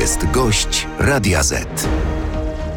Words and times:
jest 0.00 0.30
gość 0.30 0.86
Radia 0.98 1.42
Z. 1.42 1.88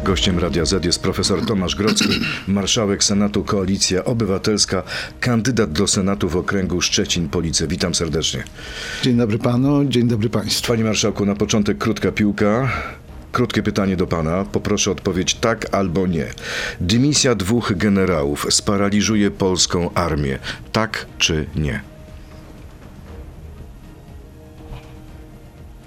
Gościem 0.04 0.38
Radia 0.38 0.64
Z 0.64 0.84
jest 0.84 1.02
profesor 1.02 1.46
Tomasz 1.46 1.74
Grocki, 1.74 2.08
marszałek 2.46 3.04
Senatu 3.04 3.44
Koalicja 3.44 4.04
Obywatelska, 4.04 4.82
kandydat 5.20 5.72
do 5.72 5.86
Senatu 5.86 6.28
w 6.28 6.36
okręgu 6.36 6.80
Szczecin-Police. 6.80 7.66
Witam 7.66 7.94
serdecznie. 7.94 8.44
Dzień 9.02 9.16
dobry 9.16 9.38
panu, 9.38 9.84
dzień 9.84 10.08
dobry 10.08 10.30
państwu. 10.30 10.72
Panie 10.72 10.84
marszałku, 10.84 11.26
na 11.26 11.34
początek 11.34 11.78
krótka 11.78 12.12
piłka. 12.12 12.68
Krótkie 13.32 13.62
pytanie 13.62 13.96
do 13.96 14.06
pana. 14.06 14.44
Poproszę 14.44 14.90
odpowiedź 14.90 15.34
tak 15.34 15.74
albo 15.74 16.06
nie. 16.06 16.26
Dymisja 16.80 17.34
dwóch 17.34 17.72
generałów 17.76 18.46
sparaliżuje 18.50 19.30
polską 19.30 19.94
armię. 19.94 20.38
Tak 20.72 21.06
czy 21.18 21.46
nie? 21.56 21.80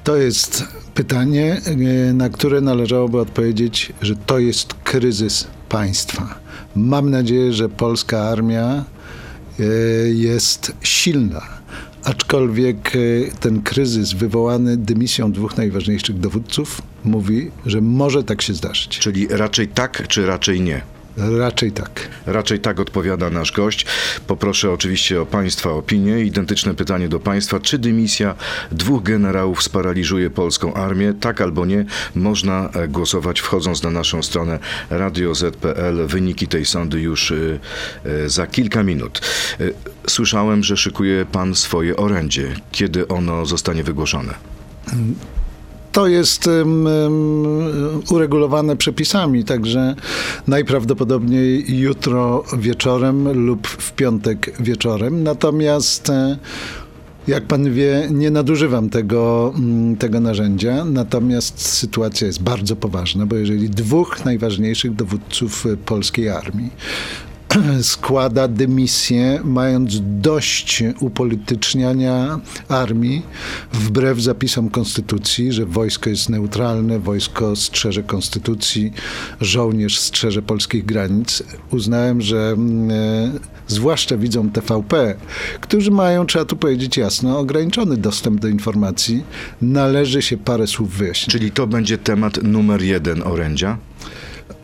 To 0.03 0.15
jest 0.15 0.63
pytanie, 0.99 1.61
e, 1.65 2.13
na 2.13 2.29
które 2.29 2.61
należałoby 2.61 3.19
odpowiedzieć, 3.19 3.93
że 4.01 4.15
to 4.15 4.39
jest 4.39 4.73
kryzys 4.73 5.47
państwa. 5.69 6.39
Mam 6.75 7.09
nadzieję, 7.09 7.53
że 7.53 7.69
polska 7.69 8.21
armia 8.21 8.83
e, 9.59 9.63
jest 10.09 10.71
silna. 10.81 11.41
Aczkolwiek 12.03 12.95
e, 12.95 12.99
ten 13.39 13.61
kryzys 13.61 14.13
wywołany 14.13 14.77
dymisją 14.77 15.31
dwóch 15.31 15.57
najważniejszych 15.57 16.19
dowódców 16.19 16.81
mówi, 17.03 17.51
że 17.65 17.81
może 17.81 18.23
tak 18.23 18.41
się 18.41 18.53
zdarzyć. 18.53 18.99
Czyli 18.99 19.27
raczej 19.27 19.67
tak, 19.67 20.07
czy 20.07 20.25
raczej 20.25 20.61
nie? 20.61 20.81
Raczej 21.17 21.71
tak. 21.71 22.09
Raczej 22.25 22.59
tak 22.59 22.79
odpowiada 22.79 23.29
nasz 23.29 23.51
gość. 23.51 23.85
Poproszę 24.27 24.71
oczywiście 24.71 25.21
o 25.21 25.25
Państwa 25.25 25.71
opinię. 25.71 26.23
Identyczne 26.23 26.73
pytanie 26.73 27.09
do 27.09 27.19
Państwa. 27.19 27.59
Czy 27.59 27.77
dymisja 27.79 28.35
dwóch 28.71 29.03
generałów 29.03 29.63
sparaliżuje 29.63 30.29
polską 30.29 30.73
armię? 30.73 31.13
Tak 31.19 31.41
albo 31.41 31.65
nie? 31.65 31.85
Można 32.15 32.69
e, 32.69 32.87
głosować 32.87 33.39
wchodząc 33.39 33.83
na 33.83 33.91
naszą 33.91 34.23
stronę 34.23 34.59
radioz.pl. 34.89 36.07
Wyniki 36.07 36.47
tej 36.47 36.65
sądy 36.65 37.01
już 37.01 37.31
y, 37.31 37.59
y, 38.05 38.29
za 38.29 38.47
kilka 38.47 38.83
minut. 38.83 39.21
Słyszałem, 40.07 40.63
że 40.63 40.77
szykuje 40.77 41.25
Pan 41.25 41.55
swoje 41.55 41.95
orędzie. 41.97 42.55
Kiedy 42.71 43.07
ono 43.07 43.45
zostanie 43.45 43.83
wygłoszone? 43.83 44.33
To 45.91 46.07
jest 46.07 46.47
um, 46.47 46.87
uregulowane 48.11 48.75
przepisami, 48.75 49.43
także 49.43 49.95
najprawdopodobniej 50.47 51.79
jutro 51.79 52.43
wieczorem 52.57 53.45
lub 53.45 53.67
w 53.67 53.93
piątek 53.93 54.55
wieczorem. 54.59 55.23
Natomiast 55.23 56.09
e, 56.09 56.37
jak 57.27 57.43
pan 57.43 57.73
wie, 57.73 58.07
nie 58.11 58.31
nadużywam 58.31 58.89
tego, 58.89 59.53
tego 59.99 60.19
narzędzia, 60.19 60.85
natomiast 60.85 61.61
sytuacja 61.61 62.27
jest 62.27 62.43
bardzo 62.43 62.75
poważna, 62.75 63.25
bo 63.25 63.35
jeżeli 63.35 63.69
dwóch 63.69 64.25
najważniejszych 64.25 64.95
dowódców 64.95 65.65
polskiej 65.85 66.29
armii 66.29 66.71
składa 67.81 68.47
dymisję, 68.47 69.41
mając 69.43 69.97
dość 70.01 70.83
upolityczniania 70.99 72.39
armii, 72.69 73.21
wbrew 73.73 74.19
zapisom 74.19 74.69
konstytucji, 74.69 75.51
że 75.51 75.65
wojsko 75.65 76.09
jest 76.09 76.29
neutralne, 76.29 76.99
wojsko 76.99 77.55
strzeże 77.55 78.03
konstytucji, 78.03 78.93
żołnierz 79.41 79.99
strzeże 79.99 80.41
polskich 80.41 80.85
granic. 80.85 81.43
Uznałem, 81.71 82.21
że 82.21 82.55
e, 82.89 83.31
zwłaszcza 83.67 84.17
widzą 84.17 84.49
TVP, 84.49 85.15
którzy 85.61 85.91
mają, 85.91 86.25
trzeba 86.25 86.45
tu 86.45 86.55
powiedzieć 86.55 86.97
jasno, 86.97 87.39
ograniczony 87.39 87.97
dostęp 87.97 88.41
do 88.41 88.47
informacji, 88.47 89.23
należy 89.61 90.21
się 90.21 90.37
parę 90.37 90.67
słów 90.67 90.91
wyjaśnić. 90.91 91.31
Czyli 91.31 91.51
to 91.51 91.67
będzie 91.67 91.97
temat 91.97 92.43
numer 92.43 92.81
jeden 92.81 93.23
orędzia? 93.23 93.77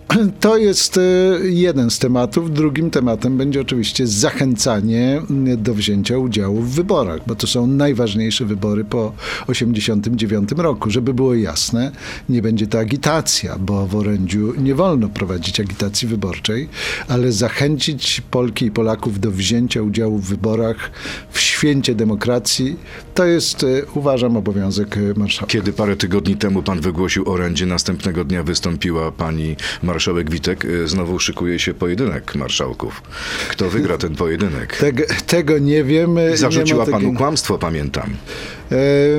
To 0.39 0.58
jest 0.58 0.98
e, 0.98 1.02
jeden 1.44 1.90
z 1.90 2.00
tematów. 2.00 2.53
Drugim 2.53 2.91
tematem 2.91 3.38
będzie 3.38 3.62
oczywiście 3.62 4.07
zachęcanie 4.07 5.22
do 5.57 5.74
wzięcia 5.74 6.18
udziału 6.18 6.62
w 6.62 6.75
wyborach, 6.75 7.22
bo 7.28 7.35
to 7.35 7.47
są 7.47 7.68
najważniejsze 7.68 8.46
wybory 8.46 8.84
po 8.84 9.13
1989 9.47 10.50
roku. 10.57 10.90
Żeby 10.90 11.13
było 11.13 11.35
jasne, 11.35 11.91
nie 12.29 12.41
będzie 12.41 12.68
to 12.68 12.79
agitacja, 12.79 13.57
bo 13.59 13.88
w 13.88 13.96
orędziu 13.96 14.53
nie 14.57 14.75
wolno 14.75 15.09
prowadzić 15.09 15.59
agitacji 15.59 16.08
wyborczej, 16.08 16.69
ale 17.08 17.31
zachęcić 17.31 18.22
Polki 18.31 18.66
i 18.66 18.72
Polaków 18.72 19.19
do 19.19 19.31
wzięcia 19.31 19.81
udziału 19.81 20.18
w 20.18 20.25
wyborach 20.25 20.91
w 21.31 21.40
święcie 21.40 21.96
demokracji, 21.96 22.75
to 23.13 23.25
jest, 23.25 23.63
e, 23.63 23.68
uważam, 23.94 24.38
obowiązek 24.38 25.00
marszałka. 25.16 25.52
Kiedy 25.53 25.74
parę 25.74 25.96
tygodni 25.96 26.35
temu 26.35 26.63
pan 26.63 26.81
wygłosił 26.81 27.29
orędzie, 27.29 27.66
następnego 27.66 28.24
dnia 28.24 28.44
wystąpiła 28.44 29.12
pani 29.12 29.56
marszałek 29.84 29.94
Witek. 30.29 30.66
E, 30.66 30.88
znowu 30.88 31.19
szykuje 31.19 31.59
się 31.59 31.73
pojedynek 31.73 32.35
marszałków. 32.35 33.01
Kto 33.50 33.69
wygra 33.69 33.97
ten 33.97 34.16
pojedynek? 34.16 34.78
Tego, 34.78 35.03
tego 35.28 35.59
nie 35.59 35.83
wiem. 35.83 36.17
Zarzuciła 36.33 36.85
nie 36.85 36.91
panu 36.91 37.06
takiej... 37.06 37.17
kłamstwo, 37.17 37.57
pamiętam. 37.57 38.16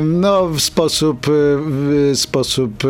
No, 0.05 0.49
w 0.49 0.61
sposób, 0.61 1.27
w 1.61 2.13
sposób 2.15 2.83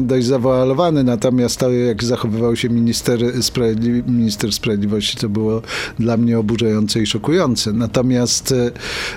dość 0.00 0.26
zawoalowany, 0.26 1.04
natomiast 1.04 1.56
to, 1.56 1.70
jak 1.70 2.04
zachowywał 2.04 2.56
się 2.56 2.68
minister, 2.68 3.42
sprawiedli 3.42 3.90
minister 3.90 4.52
sprawiedliwości, 4.52 5.16
to 5.16 5.28
było 5.28 5.62
dla 5.98 6.16
mnie 6.16 6.38
oburzające 6.38 7.00
i 7.00 7.06
szokujące. 7.06 7.72
Natomiast, 7.72 8.54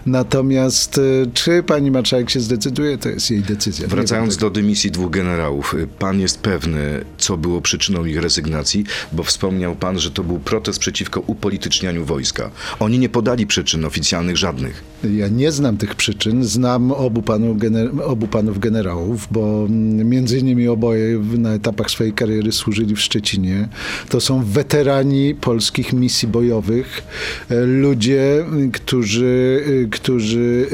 natomiast 0.06 1.00
czy 1.34 1.64
pani 1.64 1.92
marszałek 1.92 2.30
się 2.30 2.40
zdecyduje, 2.40 2.98
to 2.98 3.10
jest 3.10 3.32
jej 3.32 3.42
decyzja. 3.42 3.88
Wracając 3.88 4.38
do 4.38 4.50
dymisji 4.50 4.92
dwóch 4.92 5.12
generałów, 5.12 5.76
pan 6.00 6.20
jest 6.20 6.40
pewny, 6.40 7.06
co 7.18 7.38
było 7.38 7.62
przyczyną 7.62 8.06
ich 8.06 8.22
rezygnacji, 8.22 8.84
bo 9.12 9.24
wspomniał 9.24 9.76
pan, 9.76 10.00
że 10.00 10.12
to 10.12 10.24
był 10.24 10.40
protest 10.40 10.80
przeciwko 10.80 11.22
upolitycznianiu 11.28 12.06
wojska. 12.06 12.52
Oni 12.80 13.00
nie 13.00 13.10
podali 13.10 13.48
przyczyn 13.48 13.86
oficjalnych 13.86 14.38
żadnych. 14.38 14.91
Ja 15.04 15.28
nie 15.28 15.52
znam 15.52 15.78
tych 15.78 15.96
przyczyn 15.96 16.44
znam 16.44 16.92
obu, 16.92 17.22
panu 17.22 17.56
gener- 17.56 18.02
obu 18.04 18.28
panów 18.28 18.60
generałów, 18.60 19.28
bo 19.32 19.68
między 20.06 20.40
innymi 20.40 20.68
oboje 20.68 21.20
na 21.38 21.54
etapach 21.54 21.92
swojej 21.92 22.14
kariery 22.14 22.52
służyli 22.52 22.96
w 22.96 23.00
Szczecinie. 23.00 23.68
To 24.10 24.22
są 24.22 24.44
weterani 24.44 25.36
polskich 25.36 25.94
misji 25.94 26.28
bojowych, 26.28 27.04
e, 27.50 27.66
ludzie, 27.66 28.46
którzy, 28.74 29.64
e, 29.86 29.90
którzy 29.90 30.68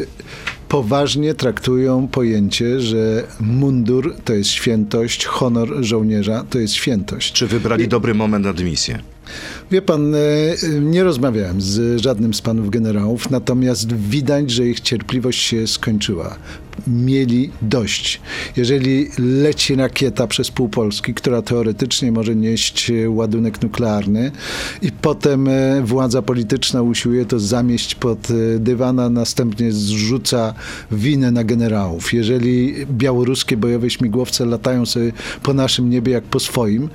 poważnie 0.69 1.33
traktują 1.33 2.07
pojęcie, 2.07 2.81
że 2.81 3.27
mundur 3.39 4.15
to 4.25 4.33
jest 4.33 4.49
świętość, 4.49 5.25
honor 5.25 5.69
żołnierza 5.79 6.45
to 6.49 6.59
jest 6.59 6.73
świętość. 6.73 7.33
Czy 7.33 7.47
wybrali 7.47 7.87
dobry 7.87 8.13
moment 8.13 8.45
na 8.45 8.53
dymisję? 8.53 8.99
Wie 9.71 9.81
pan, 9.81 10.15
e, 10.15 10.19
nie 10.81 11.03
rozmawiałem 11.03 11.61
z 11.61 12.01
żadnym 12.01 12.33
z 12.33 12.41
panów 12.41 12.69
generałów, 12.69 13.29
natomiast 13.29 13.93
widać, 13.93 14.51
że 14.51 14.67
ich 14.67 14.79
cierpliwość 14.79 15.41
się 15.41 15.67
skończyła. 15.67 16.35
Mieli 16.87 17.49
dość. 17.61 18.21
Jeżeli 18.55 19.07
leci 19.17 19.75
rakieta 19.75 20.27
przez 20.27 20.51
pół 20.51 20.69
Polski, 20.69 21.13
która 21.13 21.41
teoretycznie 21.41 22.11
może 22.11 22.35
nieść 22.35 22.91
ładunek 23.07 23.61
nuklearny 23.61 24.31
i 24.81 24.91
potem 24.91 25.47
e, 25.47 25.81
władza 25.81 26.21
polityczna 26.21 26.81
usiłuje 26.81 27.25
to 27.25 27.39
zamieść 27.39 27.95
pod 27.95 28.27
e, 28.31 28.59
dywan, 28.59 28.99
a 28.99 29.09
następnie 29.09 29.71
zrzuca 29.71 30.53
winę 30.91 31.31
na 31.31 31.43
generałów. 31.43 32.13
Jeżeli 32.13 32.85
białoruskie 32.91 33.57
bojowe 33.57 33.89
śmigłowce 33.89 34.45
latają 34.45 34.85
sobie 34.85 35.11
po 35.43 35.53
naszym 35.53 35.89
niebie 35.89 36.13
jak 36.13 36.23
po 36.23 36.39
swoim, 36.39 36.89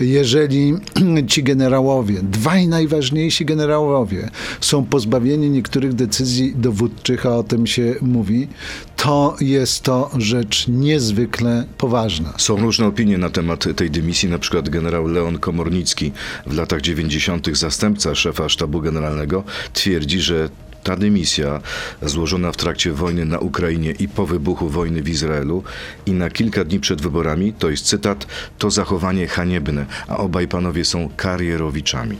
jeżeli 0.00 0.74
ci 1.30 1.42
generałowie 1.42 2.14
dwaj 2.22 2.68
najważniejsi 2.68 3.44
generałowie 3.44 4.28
są 4.60 4.84
pozbawieni 4.84 5.50
niektórych 5.50 5.94
decyzji 5.94 6.54
dowódczych, 6.56 7.26
a 7.26 7.36
o 7.36 7.42
tym 7.42 7.66
się 7.66 7.94
mówi, 8.02 8.48
to 8.96 9.27
jest 9.40 9.82
to 9.82 10.10
rzecz 10.18 10.68
niezwykle 10.68 11.64
poważna. 11.78 12.32
Są 12.38 12.56
różne 12.56 12.86
opinie 12.86 13.18
na 13.18 13.30
temat 13.30 13.64
tej 13.76 13.90
dymisji. 13.90 14.28
Na 14.28 14.38
przykład 14.38 14.68
generał 14.68 15.06
Leon 15.06 15.38
Komornicki, 15.38 16.12
w 16.46 16.56
latach 16.56 16.80
90. 16.80 17.56
zastępca 17.56 18.14
szefa 18.14 18.48
sztabu 18.48 18.80
generalnego, 18.80 19.44
twierdzi, 19.72 20.20
że 20.20 20.48
ta 20.82 20.96
dymisja 20.96 21.60
złożona 22.02 22.52
w 22.52 22.56
trakcie 22.56 22.92
wojny 22.92 23.24
na 23.24 23.38
Ukrainie 23.38 23.90
i 23.90 24.08
po 24.08 24.26
wybuchu 24.26 24.68
wojny 24.68 25.02
w 25.02 25.08
Izraelu 25.08 25.62
i 26.06 26.12
na 26.12 26.30
kilka 26.30 26.64
dni 26.64 26.80
przed 26.80 27.02
wyborami, 27.02 27.52
to 27.52 27.70
jest 27.70 27.86
cytat, 27.86 28.26
to 28.58 28.70
zachowanie 28.70 29.26
haniebne, 29.26 29.86
a 30.08 30.16
obaj 30.16 30.48
panowie 30.48 30.84
są 30.84 31.08
karierowiczami. 31.16 32.16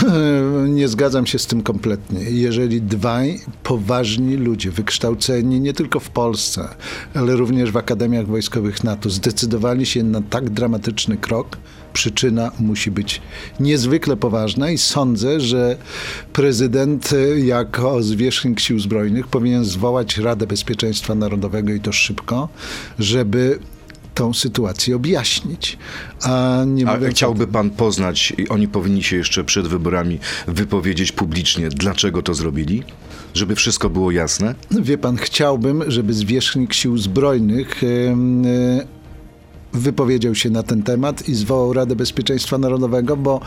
nie 0.68 0.88
zgadzam 0.88 1.26
się 1.26 1.38
z 1.38 1.46
tym 1.46 1.62
kompletnie. 1.62 2.20
Jeżeli 2.20 2.82
dwaj 2.82 3.40
poważni 3.62 4.36
ludzie, 4.36 4.70
wykształceni 4.70 5.60
nie 5.60 5.72
tylko 5.72 6.00
w 6.00 6.10
Polsce, 6.10 6.68
ale 7.14 7.36
również 7.36 7.70
w 7.70 7.76
akademiach 7.76 8.26
wojskowych 8.26 8.84
NATO, 8.84 9.10
zdecydowali 9.10 9.86
się 9.86 10.02
na 10.02 10.22
tak 10.22 10.50
dramatyczny 10.50 11.16
krok, 11.16 11.58
przyczyna 11.92 12.50
musi 12.58 12.90
być 12.90 13.22
niezwykle 13.60 14.16
poważna 14.16 14.70
i 14.70 14.78
sądzę, 14.78 15.40
że 15.40 15.76
prezydent 16.32 17.10
jako 17.36 18.02
zwierzchnik 18.02 18.60
sił 18.60 18.80
zbrojnych 18.80 19.26
powinien 19.26 19.64
zwołać 19.64 20.18
Radę 20.18 20.46
Bezpieczeństwa 20.46 21.14
Narodowego 21.14 21.72
i 21.72 21.80
to 21.80 21.92
szybko, 21.92 22.48
żeby 22.98 23.58
tą 24.14 24.34
sytuację 24.34 24.96
objaśnić. 24.96 25.78
A, 26.22 26.62
nie 26.66 26.88
A 26.88 26.98
chciałby 27.10 27.46
pan 27.46 27.70
poznać, 27.70 28.32
i 28.38 28.48
oni 28.48 28.68
powinni 28.68 29.02
się 29.02 29.16
jeszcze 29.16 29.44
przed 29.44 29.68
wyborami 29.68 30.18
wypowiedzieć 30.46 31.12
publicznie, 31.12 31.68
dlaczego 31.68 32.22
to 32.22 32.34
zrobili? 32.34 32.82
Żeby 33.34 33.54
wszystko 33.54 33.90
było 33.90 34.10
jasne? 34.10 34.54
Wie 34.70 34.98
pan, 34.98 35.16
chciałbym, 35.16 35.90
żeby 35.90 36.12
zwierzchnik 36.14 36.74
sił 36.74 36.98
zbrojnych 36.98 37.82
em, 37.84 38.46
e, 38.46 39.01
wypowiedział 39.74 40.34
się 40.34 40.50
na 40.50 40.62
ten 40.62 40.82
temat 40.82 41.28
i 41.28 41.34
zwołał 41.34 41.72
Radę 41.72 41.96
Bezpieczeństwa 41.96 42.58
Narodowego, 42.58 43.16
bo 43.16 43.40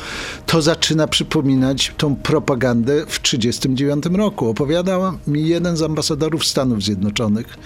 to 0.46 0.62
zaczyna 0.62 1.08
przypominać 1.08 1.94
tą 1.98 2.16
propagandę 2.16 3.06
w 3.08 3.20
1939 3.20 4.18
roku. 4.18 4.50
Opowiadał 4.50 5.02
mi 5.28 5.48
jeden 5.48 5.78
z 5.78 5.82
ambasadorów 5.82 6.46
Stanów 6.46 6.84
Zjednoczonych, 6.84 7.58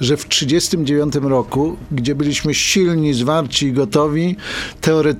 że 0.00 0.16
w 0.16 0.24
1939 0.24 1.30
roku, 1.30 1.76
gdzie 1.92 2.14
byliśmy 2.14 2.54
silni, 2.54 3.14
zwarci 3.14 3.66
i 3.66 3.72
gotowi, 3.72 4.36
teore- 4.82 5.14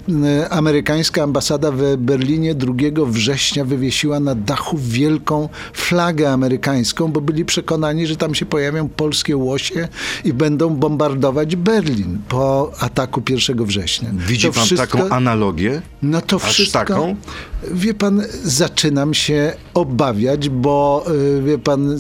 amerykańska 0.51 1.23
ambasada 1.23 1.71
w 1.73 1.97
Berlinie 1.97 2.55
2 2.55 2.75
września 3.07 3.65
wywiesiła 3.65 4.21
na 4.21 4.35
dachu 4.35 4.79
wielką 4.79 5.49
flagę 5.73 6.33
amerykańską, 6.33 7.13
bo 7.13 7.21
byli 7.21 7.45
przekonani, 7.45 8.07
że 8.07 8.17
tam 8.17 8.35
się 8.35 8.47
pojawią 8.47 8.89
polskie 8.89 9.37
łosie 9.37 9.89
i 10.25 10.33
będą 10.33 10.77
bombardować 10.77 11.57
Berlin 11.57 12.19
po 12.29 12.73
ataku 12.87 13.23
1 13.31 13.65
września. 13.65 14.11
Widzi 14.29 14.47
To 14.47 14.53
pan 14.53 14.65
wszystko- 14.65 14.99
taką 14.99 15.09
analogię? 15.15 15.83
no 16.03 16.21
to 16.21 16.37
Aż 16.37 16.43
wszystko. 16.53 16.79
taką? 16.79 17.17
Wie 17.73 17.95
pan, 17.95 18.23
zaczynam 18.45 19.15
się 19.15 19.53
obawiać, 19.75 20.49
bo 20.49 21.05
y, 21.39 21.43
wie 21.43 21.59
pan. 21.59 21.99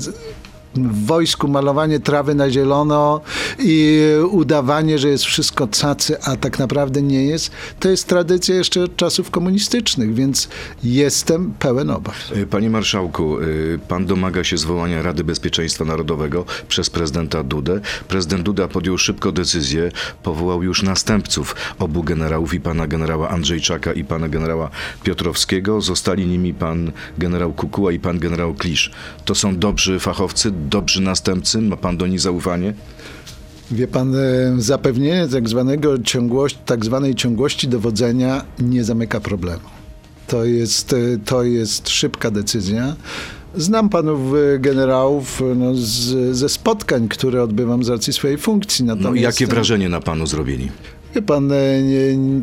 W 0.77 1.07
wojsku 1.07 1.49
malowanie 1.49 2.01
trawy 2.01 2.35
na 2.35 2.51
zielono 2.51 3.21
i 3.59 4.01
udawanie, 4.31 4.99
że 4.99 5.09
jest 5.09 5.25
wszystko 5.25 5.69
cacy, 5.69 6.23
a 6.23 6.37
tak 6.37 6.59
naprawdę 6.59 7.03
nie 7.03 7.25
jest, 7.25 7.51
to 7.81 7.89
jest 7.89 8.07
tradycja 8.09 8.55
jeszcze 8.55 8.83
od 8.83 8.97
czasów 8.97 9.31
komunistycznych, 9.31 10.15
więc 10.15 10.49
jestem 10.85 11.55
pełen 11.59 11.91
obaw. 11.91 12.33
Y, 12.37 12.47
Panie 12.47 12.71
marszałku, 12.71 13.41
y, 13.41 13.79
pan 13.89 14.07
domaga 14.07 14.45
się 14.45 14.59
zwołania 14.59 15.03
Rady 15.03 15.25
Bezpieczeństwa 15.25 15.85
Narodowego 15.85 16.45
przez 16.69 16.91
prezydenta 16.91 17.43
Dudę. 17.43 17.81
Prezydent 18.09 18.43
Duda 18.43 18.69
podjął 18.69 18.99
szybko 18.99 19.33
decyzję, 19.33 19.91
powołał 20.23 20.63
już 20.63 20.83
następców 20.83 21.57
obu 21.79 22.03
generałów 22.03 22.55
i 22.55 22.61
pana 22.61 22.87
generała 22.87 23.29
Andrzejczaka 23.29 23.93
i 23.93 24.05
pana 24.05 24.29
generała 24.29 24.71
Piotrowskiego. 25.05 25.81
Zostali 25.81 26.27
nimi 26.27 26.55
pan 26.55 26.93
generał 27.19 27.53
Kukuła 27.53 27.93
i 27.93 27.99
pan 27.99 28.19
generał 28.19 28.55
Klisz. 28.55 28.91
To 29.25 29.35
są 29.35 29.59
dobrzy 29.59 29.99
fachowcy, 29.99 30.53
dobrzy 30.67 31.03
następcy? 31.03 31.63
Ma 31.63 31.77
pan 31.77 31.97
do 31.97 32.07
nich 32.07 32.21
zaufanie? 32.21 32.75
Wie 33.71 33.89
pan, 33.89 34.15
e, 34.15 34.21
zapewnienie 34.59 35.29
tak, 35.29 35.49
zwanego 35.49 35.99
ciągłości, 35.99 36.59
tak 36.67 36.85
zwanej 36.85 37.15
ciągłości 37.15 37.69
dowodzenia 37.69 38.45
nie 38.59 38.85
zamyka 38.85 39.21
problemu. 39.21 39.69
To 40.27 40.45
jest, 40.45 40.93
e, 40.93 40.97
to 41.25 41.43
jest 41.43 41.89
szybka 41.89 42.31
decyzja. 42.31 42.97
Znam 43.57 43.89
panów 43.89 44.21
e, 44.35 44.59
generałów 44.59 45.43
no, 45.57 45.75
z, 45.75 46.37
ze 46.37 46.49
spotkań, 46.49 47.09
które 47.09 47.43
odbywam 47.43 47.85
z 47.85 47.89
racji 47.89 48.13
swojej 48.13 48.39
funkcji. 48.39 48.85
No 48.85 48.95
Natomiast, 48.95 49.21
i 49.21 49.23
jakie 49.23 49.47
wrażenie 49.47 49.89
na 49.89 50.01
panu 50.01 50.27
zrobili? 50.27 50.71
Wie 51.17 51.23
pan, 51.23 51.53
e, 51.53 51.57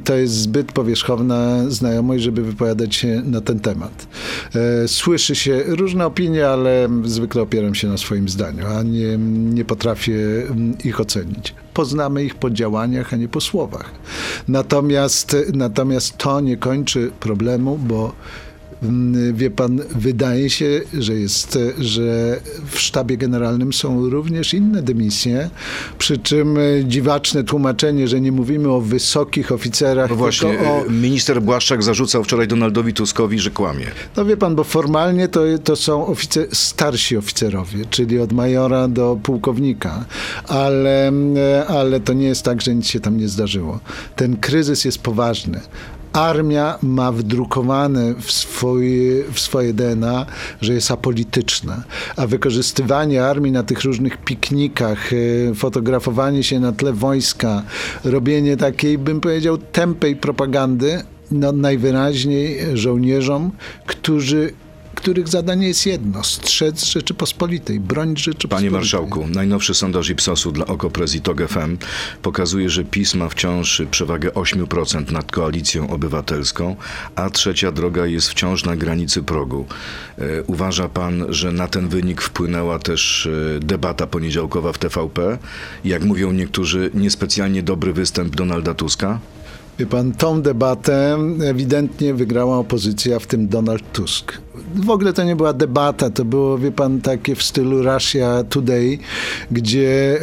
to 0.03 0.15
jest 0.15 0.33
zbyt 0.33 0.71
powierzchowna 0.71 1.69
znajomość, 1.69 2.23
żeby 2.23 2.43
wypowiadać 2.43 2.95
się 2.95 3.21
na 3.25 3.41
ten 3.41 3.59
temat. 3.59 4.07
E, 4.55 4.87
Słyszy 4.87 5.35
się 5.35 5.63
różne 5.67 6.05
opinie, 6.05 6.47
ale 6.47 6.89
zwykle 7.05 7.41
opieram 7.41 7.75
się 7.75 7.87
na 7.87 7.97
swoim 7.97 8.29
zdaniu, 8.29 8.65
a 8.67 8.83
nie, 8.83 9.17
nie 9.53 9.65
potrafię 9.65 10.15
mm, 10.49 10.77
ich 10.83 10.99
ocenić. 10.99 11.55
Poznamy 11.73 12.23
ich 12.23 12.35
po 12.35 12.49
działaniach, 12.49 13.13
a 13.13 13.17
nie 13.17 13.27
po 13.27 13.41
słowach. 13.41 13.91
Natomiast, 14.47 15.35
natomiast 15.53 16.17
to 16.17 16.41
nie 16.41 16.57
kończy 16.57 17.11
problemu, 17.19 17.77
bo 17.77 18.13
Wie 19.33 19.51
pan, 19.51 19.81
wydaje 19.95 20.49
się, 20.49 20.81
że 20.93 21.13
jest, 21.13 21.59
że 21.79 22.39
w 22.71 22.79
sztabie 22.79 23.17
generalnym 23.17 23.73
są 23.73 24.09
również 24.09 24.53
inne 24.53 24.83
dymisje, 24.83 25.49
przy 25.97 26.17
czym 26.17 26.57
e, 26.57 26.61
dziwaczne 26.85 27.43
tłumaczenie, 27.43 28.07
że 28.07 28.21
nie 28.21 28.31
mówimy 28.31 28.69
o 28.69 28.81
wysokich 28.81 29.51
oficerach, 29.51 30.09
No 30.09 30.15
właśnie, 30.15 30.49
tylko 30.49 30.65
o... 30.65 30.85
y, 30.85 30.89
minister 30.89 31.41
Błaszczak 31.41 31.83
zarzucał 31.83 32.23
wczoraj 32.23 32.47
Donaldowi 32.47 32.93
Tuskowi, 32.93 33.39
że 33.39 33.51
kłamie. 33.51 33.85
No 34.17 34.25
wie 34.25 34.37
pan, 34.37 34.55
bo 34.55 34.63
formalnie 34.63 35.27
to, 35.27 35.41
to 35.63 35.75
są 35.75 36.07
oficer, 36.07 36.47
starsi 36.53 37.17
oficerowie, 37.17 37.85
czyli 37.89 38.19
od 38.19 38.33
majora 38.33 38.87
do 38.87 39.19
pułkownika, 39.23 40.05
ale, 40.47 41.11
e, 41.37 41.65
ale 41.67 41.99
to 41.99 42.13
nie 42.13 42.27
jest 42.27 42.43
tak, 42.43 42.61
że 42.61 42.75
nic 42.75 42.87
się 42.87 42.99
tam 42.99 43.17
nie 43.17 43.27
zdarzyło. 43.27 43.79
Ten 44.15 44.37
kryzys 44.37 44.85
jest 44.85 44.97
poważny. 44.97 45.59
Armia 46.13 46.79
ma 46.81 47.11
wdrukowane 47.11 48.13
w, 48.13 48.31
swój, 48.31 48.89
w 49.33 49.39
swoje 49.39 49.73
DNA, 49.73 50.25
że 50.61 50.73
jest 50.73 50.91
apolityczna, 50.91 51.83
a 52.17 52.27
wykorzystywanie 52.27 53.25
armii 53.25 53.51
na 53.51 53.63
tych 53.63 53.83
różnych 53.83 54.17
piknikach, 54.17 55.13
e, 55.13 55.55
fotografowanie 55.55 56.43
się 56.43 56.59
na 56.59 56.71
tle 56.71 56.93
wojska, 56.93 57.63
robienie 58.03 58.57
takiej, 58.57 58.97
bym 58.97 59.21
powiedział, 59.21 59.57
tępej 59.57 60.15
propagandy, 60.15 61.03
no, 61.31 61.51
najwyraźniej 61.51 62.59
żołnierzom, 62.73 63.51
którzy, 63.85 64.53
których 64.95 65.27
zadanie 65.27 65.67
jest 65.67 65.85
jedno: 65.85 66.23
strzec 66.23 66.85
Rzeczypospolitej, 66.85 67.79
bronić 67.79 68.19
Rzeczypospolitej. 68.19 68.69
Panie 68.69 68.79
marszałku, 68.79 69.27
najnowszy 69.27 69.73
sondaż 69.73 70.09
Ipsosu 70.09 70.51
dla 70.51 70.65
Okopres 70.65 71.15
i 71.15 71.21
TOG 71.21 71.47
FM 71.47 71.77
pokazuje, 72.21 72.69
że 72.69 72.83
PiS 72.83 73.15
ma 73.15 73.29
wciąż 73.29 73.81
przewagę 73.91 74.29
8% 74.29 75.11
nad 75.11 75.31
koalicją 75.31 75.89
obywatelską, 75.89 76.75
a 77.15 77.29
trzecia 77.29 77.71
droga 77.71 78.05
jest 78.05 78.29
wciąż 78.29 78.65
na 78.65 78.75
granicy 78.75 79.23
progu. 79.23 79.65
E, 80.17 80.43
Uważa 80.43 80.89
pan, 80.89 81.25
że 81.29 81.51
na 81.51 81.67
ten 81.67 81.87
wynik 81.87 82.21
wpłynęła 82.21 82.79
też 82.79 83.25
e, 83.55 83.59
debata 83.59 84.07
poniedziałkowa 84.07 84.73
w 84.73 84.77
TVP? 84.77 85.37
Jak 85.85 86.03
mówią 86.03 86.31
niektórzy, 86.31 86.91
niespecjalnie 86.93 87.63
dobry 87.63 87.93
występ 87.93 88.35
Donalda 88.35 88.73
Tuska? 88.73 89.19
Wie 89.79 89.85
pan, 89.85 90.11
tą 90.11 90.41
debatę 90.41 91.17
ewidentnie 91.45 92.13
wygrała 92.13 92.57
opozycja, 92.57 93.19
w 93.19 93.27
tym 93.27 93.47
Donald 93.47 93.91
Tusk. 93.91 94.42
W 94.75 94.89
ogóle 94.89 95.13
to 95.13 95.23
nie 95.23 95.35
była 95.35 95.53
debata, 95.53 96.09
to 96.09 96.25
było, 96.25 96.57
wie 96.57 96.71
pan, 96.71 97.01
takie 97.01 97.35
w 97.35 97.43
stylu 97.43 97.83
Russia 97.83 98.43
Today, 98.49 98.97
gdzie 99.51 100.19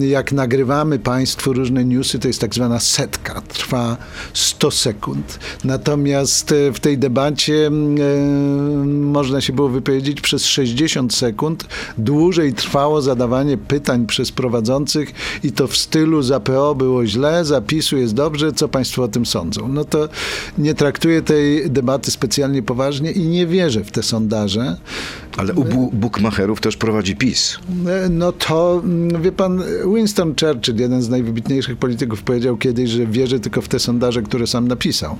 jak 0.00 0.32
nagrywamy 0.32 0.98
państwu 0.98 1.52
różne 1.52 1.84
newsy, 1.84 2.18
to 2.18 2.28
jest 2.28 2.40
tak 2.40 2.54
zwana 2.54 2.80
setka, 2.80 3.42
trwa 3.48 3.96
100 4.32 4.70
sekund. 4.70 5.38
Natomiast 5.64 6.52
e, 6.52 6.72
w 6.72 6.80
tej 6.80 6.98
debacie 6.98 7.70
można 8.86 9.40
się 9.40 9.52
było 9.52 9.68
wypowiedzieć 9.68 10.20
przez 10.20 10.44
60 10.46 11.14
sekund. 11.14 11.64
Dłużej 11.98 12.54
trwało 12.54 13.02
zadawanie 13.02 13.58
pytań 13.58 14.06
przez 14.06 14.32
prowadzących 14.32 15.12
i 15.42 15.52
to 15.52 15.66
w 15.66 15.76
stylu 15.76 16.22
za 16.22 16.40
PO 16.40 16.74
było 16.74 17.06
źle, 17.06 17.44
zapisu 17.44 17.96
jest 17.96 18.14
dobrze, 18.14 18.52
co 18.52 18.68
państwo 18.68 19.02
o 19.02 19.08
tym 19.08 19.26
sądzą. 19.26 19.68
No 19.68 19.84
to 19.84 20.08
nie 20.58 20.74
traktuję 20.74 21.22
tej 21.22 21.70
debaty 21.70 22.10
specjalnie 22.10 22.62
poważnie 22.62 23.12
i 23.12 23.20
nie 23.20 23.46
wierzę 23.46 23.73
w 23.80 23.90
te 23.90 24.02
sondaże. 24.02 24.76
Ale 25.36 25.54
u 25.54 25.64
bu- 25.64 25.90
bukmacherów 25.92 26.60
też 26.60 26.76
prowadzi 26.76 27.16
PiS. 27.16 27.58
E, 27.88 28.08
No 28.08 28.32
to, 28.32 28.80
mm, 28.84 29.22
wie 29.22 29.32
pan, 29.32 29.62
Winston 29.94 30.34
Churchill, 30.40 30.76
jeden 30.76 31.02
z 31.02 31.08
najwybitniejszych 31.08 31.76
polityków, 31.78 32.22
powiedział 32.22 32.56
kiedyś, 32.56 32.90
że 32.90 33.06
wierzy 33.06 33.40
tylko 33.40 33.62
w 33.62 33.68
te 33.68 33.78
sondaże, 33.78 34.22
które 34.22 34.46
sam 34.46 34.68
napisał. 34.68 35.16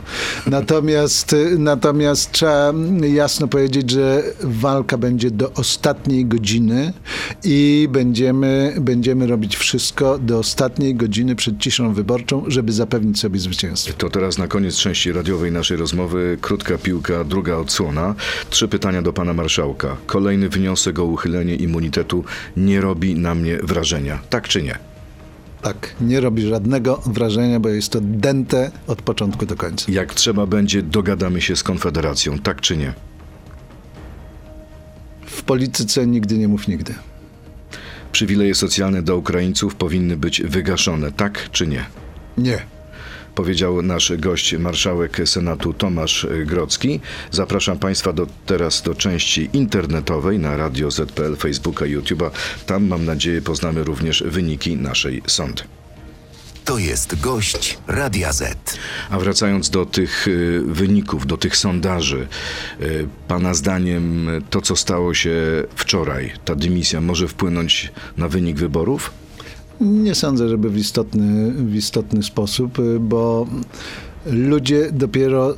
Natomiast, 0.46 1.32
e, 1.32 1.36
natomiast 1.58 2.32
trzeba 2.32 2.72
jasno 3.14 3.48
powiedzieć, 3.48 3.90
że 3.90 4.22
walka 4.42 4.98
będzie 4.98 5.30
do 5.30 5.52
ostatniej 5.52 6.26
godziny 6.26 6.92
i 7.44 7.88
będziemy, 7.92 8.74
będziemy 8.80 9.26
robić 9.26 9.56
wszystko 9.56 10.18
do 10.18 10.38
ostatniej 10.38 10.94
godziny 10.94 11.36
przed 11.36 11.58
ciszą 11.58 11.94
wyborczą, 11.94 12.44
żeby 12.46 12.72
zapewnić 12.72 13.20
sobie 13.20 13.38
zwycięstwo. 13.38 13.92
To 13.98 14.10
teraz 14.10 14.38
na 14.38 14.48
koniec 14.48 14.76
części 14.76 15.12
radiowej 15.12 15.52
naszej 15.52 15.76
rozmowy 15.76 16.38
krótka 16.40 16.78
piłka, 16.78 17.24
druga 17.24 17.56
odsłona. 17.56 18.14
Trzy 18.50 18.68
pytania 18.68 19.02
do 19.02 19.12
pana 19.12 19.34
marszałka. 19.34 19.96
Kolejny 20.06 20.48
wniosek 20.48 20.98
o 20.98 21.04
uchylenie 21.04 21.54
immunitetu 21.56 22.24
nie 22.56 22.80
robi 22.80 23.14
na 23.14 23.34
mnie 23.34 23.58
wrażenia. 23.62 24.18
Tak 24.30 24.48
czy 24.48 24.62
nie? 24.62 24.78
Tak, 25.62 25.94
nie 26.00 26.20
robi 26.20 26.42
żadnego 26.42 27.02
wrażenia, 27.06 27.60
bo 27.60 27.68
jest 27.68 27.92
to 27.92 27.98
dęte 28.02 28.70
od 28.86 29.02
początku 29.02 29.46
do 29.46 29.56
końca. 29.56 29.92
Jak 29.92 30.14
trzeba 30.14 30.46
będzie, 30.46 30.82
dogadamy 30.82 31.40
się 31.40 31.56
z 31.56 31.62
Konfederacją, 31.62 32.38
tak 32.38 32.60
czy 32.60 32.76
nie? 32.76 32.94
W 35.26 35.42
polityce 35.42 36.06
nigdy 36.06 36.38
nie 36.38 36.48
mów 36.48 36.68
nigdy. 36.68 36.94
Przywileje 38.12 38.54
socjalne 38.54 39.02
dla 39.02 39.14
Ukraińców 39.14 39.74
powinny 39.74 40.16
być 40.16 40.42
wygaszone, 40.42 41.12
tak 41.12 41.50
czy 41.50 41.66
nie? 41.66 41.84
Nie. 42.38 42.73
Powiedział 43.34 43.82
nasz 43.82 44.12
gość, 44.18 44.56
marszałek 44.58 45.20
Senatu 45.24 45.72
Tomasz 45.72 46.26
Grocki. 46.46 47.00
Zapraszam 47.30 47.78
Państwa 47.78 48.12
do, 48.12 48.26
teraz 48.46 48.82
do 48.82 48.94
części 48.94 49.50
internetowej 49.52 50.38
na 50.38 50.56
Radio 50.56 50.90
ZPL, 50.90 51.36
Facebooka 51.36 51.86
i 51.86 51.96
YouTube'a. 51.96 52.30
Tam, 52.66 52.86
mam 52.86 53.04
nadzieję, 53.04 53.42
poznamy 53.42 53.84
również 53.84 54.24
wyniki 54.26 54.76
naszej 54.76 55.22
sądy. 55.26 55.62
To 56.64 56.78
jest 56.78 57.20
gość 57.20 57.78
Radia 57.86 58.32
Z. 58.32 58.78
A 59.10 59.18
wracając 59.18 59.70
do 59.70 59.86
tych 59.86 60.28
y, 60.28 60.62
wyników, 60.66 61.26
do 61.26 61.36
tych 61.36 61.56
sondaży, 61.56 62.26
y, 62.80 63.08
Pana 63.28 63.54
zdaniem 63.54 64.28
to, 64.50 64.60
co 64.60 64.76
stało 64.76 65.14
się 65.14 65.32
wczoraj, 65.76 66.32
ta 66.44 66.54
dymisja 66.54 67.00
może 67.00 67.28
wpłynąć 67.28 67.92
na 68.16 68.28
wynik 68.28 68.56
wyborów? 68.56 69.10
Nie 69.80 70.14
sądzę, 70.14 70.48
żeby 70.48 70.70
w 70.70 70.78
istotny, 70.78 71.52
w 71.52 71.74
istotny 71.74 72.22
sposób, 72.22 72.78
y, 72.78 73.00
bo 73.00 73.46
ludzie 74.26 74.92
dopiero 74.92 75.54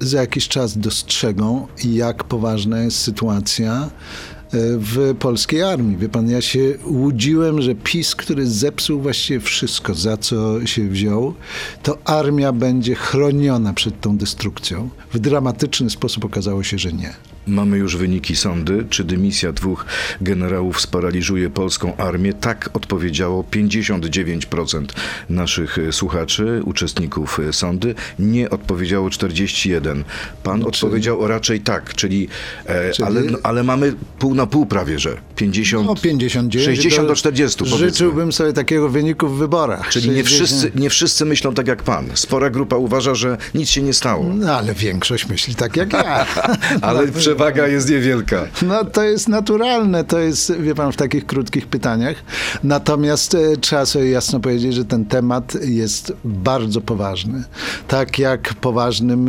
za 0.00 0.20
jakiś 0.20 0.48
czas 0.48 0.78
dostrzegą, 0.78 1.66
jak 1.84 2.24
poważna 2.24 2.80
jest 2.80 2.98
sytuacja 2.98 3.90
w 4.52 5.14
polskiej 5.18 5.62
armii. 5.62 5.96
Wie 5.96 6.08
pan, 6.08 6.30
ja 6.30 6.40
się 6.40 6.74
łudziłem, 6.86 7.62
że 7.62 7.74
PiS, 7.74 8.14
który 8.14 8.46
zepsuł 8.46 9.00
właściwie 9.00 9.40
wszystko, 9.40 9.94
za 9.94 10.16
co 10.16 10.66
się 10.66 10.88
wziął, 10.88 11.34
to 11.82 11.98
armia 12.04 12.52
będzie 12.52 12.94
chroniona 12.94 13.72
przed 13.72 14.00
tą 14.00 14.16
destrukcją. 14.16 14.88
W 15.12 15.18
dramatyczny 15.18 15.90
sposób 15.90 16.24
okazało 16.24 16.62
się, 16.62 16.78
że 16.78 16.92
nie. 16.92 17.14
Mamy 17.48 17.78
już 17.78 17.96
wyniki 17.96 18.36
sądy. 18.36 18.84
Czy 18.90 19.04
dymisja 19.04 19.52
dwóch 19.52 19.84
generałów 20.20 20.80
sparaliżuje 20.80 21.50
polską 21.50 21.96
armię? 21.96 22.32
Tak 22.32 22.70
odpowiedziało 22.72 23.44
59% 23.50 24.84
naszych 25.30 25.78
słuchaczy, 25.90 26.62
uczestników 26.64 27.40
sądy. 27.52 27.94
Nie 28.18 28.50
odpowiedziało 28.50 29.08
41%. 29.08 30.04
Pan 30.42 30.60
No, 30.60 30.66
odpowiedział 30.66 31.26
raczej 31.26 31.60
tak, 31.60 31.94
czyli, 31.94 32.28
e, 32.66 32.90
Czyli- 32.92 33.06
ale, 33.08 33.22
ale 33.42 33.62
mamy 33.64 33.94
pół 34.18 34.34
na 34.34 34.46
pół 34.46 34.66
prawie, 34.66 34.98
że 34.98 35.16
50, 35.36 35.86
No 35.86 35.94
59. 35.96 36.64
60 36.64 37.02
do 37.08 37.14
to 37.14 37.16
40. 37.16 37.58
powiedzmy. 37.58 37.78
Życzyłbym 37.78 38.32
sobie 38.32 38.52
takiego 38.52 38.88
wyniku 38.88 39.28
w 39.28 39.38
wyborach. 39.38 39.88
Czyli 39.88 40.10
nie 40.10 40.24
60. 40.24 40.36
wszyscy, 40.48 40.80
nie 40.80 40.90
wszyscy 40.90 41.24
myślą 41.24 41.54
tak 41.54 41.68
jak 41.68 41.82
pan. 41.82 42.06
Spora 42.14 42.50
grupa 42.50 42.76
uważa, 42.76 43.14
że 43.14 43.36
nic 43.54 43.68
się 43.68 43.82
nie 43.82 43.92
stało. 43.92 44.24
No, 44.34 44.56
ale 44.56 44.74
większość 44.74 45.28
myśli 45.28 45.54
tak 45.54 45.76
jak 45.76 45.92
ja. 45.92 46.26
Ale 46.82 47.06
przewaga 47.38 47.68
jest 47.68 47.90
niewielka. 47.90 48.46
No 48.62 48.84
to 48.84 49.02
jest 49.02 49.28
naturalne, 49.28 50.04
to 50.04 50.18
jest, 50.18 50.52
wie 50.52 50.74
pan, 50.74 50.92
w 50.92 50.96
takich 50.96 51.26
krótkich 51.26 51.66
pytaniach. 51.66 52.16
Natomiast 52.64 53.34
e, 53.34 53.56
trzeba 53.56 53.86
sobie 53.86 54.10
jasno 54.10 54.40
powiedzieć, 54.40 54.74
że 54.74 54.84
ten 54.84 55.04
temat 55.04 55.54
jest 55.64 56.12
bardzo 56.24 56.80
poważny. 56.80 57.44
Tak 57.88 58.18
jak 58.18 58.54
poważnym 58.54 59.28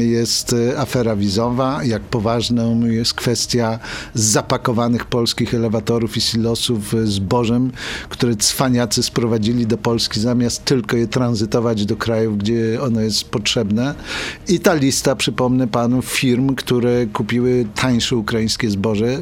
e, 0.00 0.04
jest 0.04 0.52
e, 0.52 0.80
afera 0.80 1.16
wizowa, 1.16 1.84
jak 1.84 2.02
poważną 2.02 2.86
jest 2.86 3.14
kwestia 3.14 3.78
zapakowanych 4.14 5.04
polskich 5.04 5.54
elewatorów 5.54 6.16
i 6.16 6.20
silosów 6.20 6.94
e, 6.94 7.06
zbożem, 7.06 7.70
które 8.08 8.36
cwaniacy 8.36 9.02
sprowadzili 9.02 9.66
do 9.66 9.78
Polski 9.78 10.20
zamiast 10.20 10.64
tylko 10.64 10.96
je 10.96 11.06
tranzytować 11.06 11.84
do 11.86 11.96
krajów, 11.96 12.38
gdzie 12.38 12.78
ono 12.82 13.00
jest 13.00 13.24
potrzebne. 13.24 13.94
I 14.48 14.60
ta 14.60 14.74
lista, 14.74 15.16
przypomnę 15.16 15.68
panu, 15.68 16.02
firm, 16.02 16.54
które 16.54 17.06
kupiły 17.28 17.66
tańsze 17.74 18.16
ukraińskie 18.16 18.70
zboże, 18.70 19.20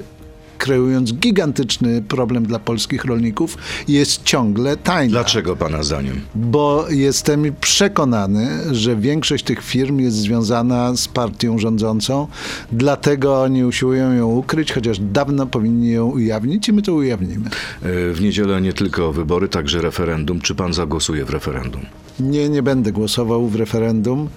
kreując 0.59 1.13
gigantyczny 1.15 2.03
problem 2.03 2.47
dla 2.47 2.59
polskich 2.59 3.05
rolników, 3.05 3.59
jest 3.89 4.23
ciągle 4.25 4.77
tajna. 4.77 5.11
Dlaczego 5.11 5.57
pana 5.57 5.83
zdaniem? 5.83 6.21
Bo 6.35 6.87
jestem 6.91 7.45
przekonany, 7.61 8.75
że 8.75 8.97
większość 8.97 9.45
tych 9.45 9.63
firm 9.63 9.99
jest 9.99 10.17
związana 10.17 10.97
z 10.97 11.09
partią 11.09 11.59
rządzącą, 11.59 12.27
dlatego 12.73 13.43
oni 13.43 13.65
usiłują 13.65 14.13
ją 14.13 14.27
ukryć, 14.27 14.73
chociaż 14.73 14.99
dawno 15.01 15.47
powinni 15.47 15.91
ją 15.91 16.07
ujawnić 16.07 16.69
i 16.69 16.73
my 16.73 16.83
to 16.83 16.95
ujawnimy. 16.95 17.51
E, 17.83 18.13
W 18.13 18.21
niedzielę 18.21 18.61
nie 18.61 18.73
tylko 18.73 19.13
wybory, 19.13 19.49
także 19.49 19.81
referendum. 19.83 20.41
Czy 20.41 20.55
pan 20.55 20.73
zagłosuje 20.75 21.25
w 21.25 21.31
referendum? 21.31 21.81
Nie, 22.21 22.49
nie 22.49 22.63
będę 22.63 22.93
głosował 22.93 23.49
w 23.49 23.55
referendum, 23.55 24.29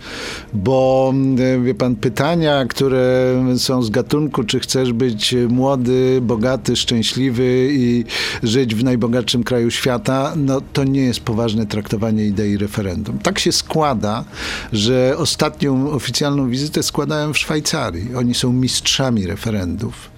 bo 0.54 1.14
e, 1.40 1.60
wie 1.62 1.76
pan, 1.76 1.96
pytania, 1.96 2.66
które 2.66 3.34
są 3.58 3.84
z 3.84 3.90
gatunku, 3.90 4.44
czy 4.44 4.60
chcesz 4.60 4.94
być 4.94 5.36
młody, 5.50 6.09
bogaty, 6.22 6.76
szczęśliwy 6.76 7.70
i 7.72 8.06
żyć 8.44 8.76
w 8.76 8.84
najbogatszym 8.84 9.44
kraju 9.44 9.72
świata, 9.72 10.34
no 10.36 10.62
to 10.74 10.84
nie 10.84 11.02
jest 11.02 11.20
poważne 11.20 11.66
traktowanie 11.66 12.26
idei 12.26 12.58
referendum. 12.58 13.20
Tak 13.20 13.40
się 13.40 13.52
składa, 13.52 14.26
że 14.74 15.16
ostatnią 15.18 15.92
oficjalną 15.92 16.50
wizytę 16.50 16.84
składałem 16.84 17.34
w 17.34 17.38
Szwajcarii. 17.38 18.16
Oni 18.16 18.34
są 18.34 18.54
mistrzami 18.54 19.28
referendów. 19.28 20.10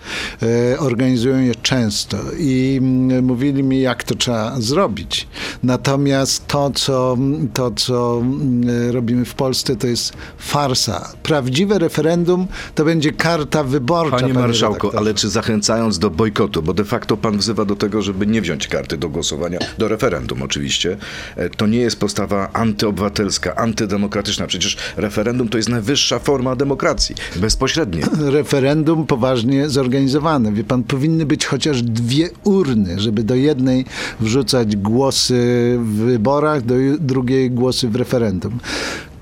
E, 0.42 0.80
organizują 0.80 1.40
je 1.40 1.56
często 1.56 2.18
i 2.38 2.80
mm, 2.82 3.26
mówili 3.26 3.64
mi, 3.64 3.82
jak 3.82 4.04
to 4.04 4.16
trzeba 4.16 4.62
zrobić. 4.62 5.28
Natomiast 5.64 6.48
to, 6.48 6.72
co, 6.72 7.18
to, 7.54 7.72
co 7.72 8.20
mm, 8.22 8.92
robimy 8.92 9.26
w 9.26 9.34
Polsce, 9.34 9.76
to 9.76 9.88
jest 9.88 10.14
farsa. 10.38 11.12
Prawdziwe 11.24 11.80
referendum 11.80 12.48
to 12.76 12.86
będzie 12.86 13.12
karta 13.12 13.64
wyborcza. 13.64 14.18
Panie 14.18 14.34
marszałku, 14.34 14.76
redaktorze. 14.76 14.98
ale 14.98 15.14
czy 15.14 15.30
zachęcając 15.30 16.00
do 16.00 16.10
bojkotu, 16.10 16.62
bo 16.62 16.74
de 16.74 16.86
facto 16.86 17.18
pan 17.18 17.38
wzywa 17.38 17.66
do 17.66 17.76
tego, 17.76 18.02
żeby 18.02 18.28
nie 18.28 18.42
wziąć 18.42 18.68
karty 18.68 18.98
do 18.98 19.10
głosowania, 19.10 19.60
do 19.78 19.88
referendum 19.88 20.42
oczywiście, 20.42 20.98
e, 21.36 21.50
to 21.50 21.68
nie 21.68 21.80
jest 21.80 22.00
postawa 22.00 22.50
antyobywatelska, 22.54 23.56
antydemokratyczna. 23.56 24.48
Przecież 24.48 24.78
referendum 24.98 25.50
to 25.50 25.58
jest 25.58 25.70
najwyższa 25.70 26.20
forma 26.20 26.56
demokracji, 26.56 27.16
bezpośredniej. 27.36 28.04
referendum 28.40 29.06
poważnie 29.06 29.70
zorganizowane. 29.70 29.91
Wie 30.54 30.64
pan, 30.64 30.84
powinny 30.84 31.26
być 31.26 31.46
chociaż 31.46 31.82
dwie 31.82 32.30
urny, 32.44 33.00
żeby 33.00 33.24
do 33.24 33.36
jednej 33.36 33.86
wrzucać 34.20 34.76
głosy 34.76 35.78
w 35.80 35.94
wyborach, 35.94 36.66
do 36.66 36.76
drugiej 37.00 37.52
głosy 37.52 37.90
w 37.90 37.96
referendum. 37.96 38.60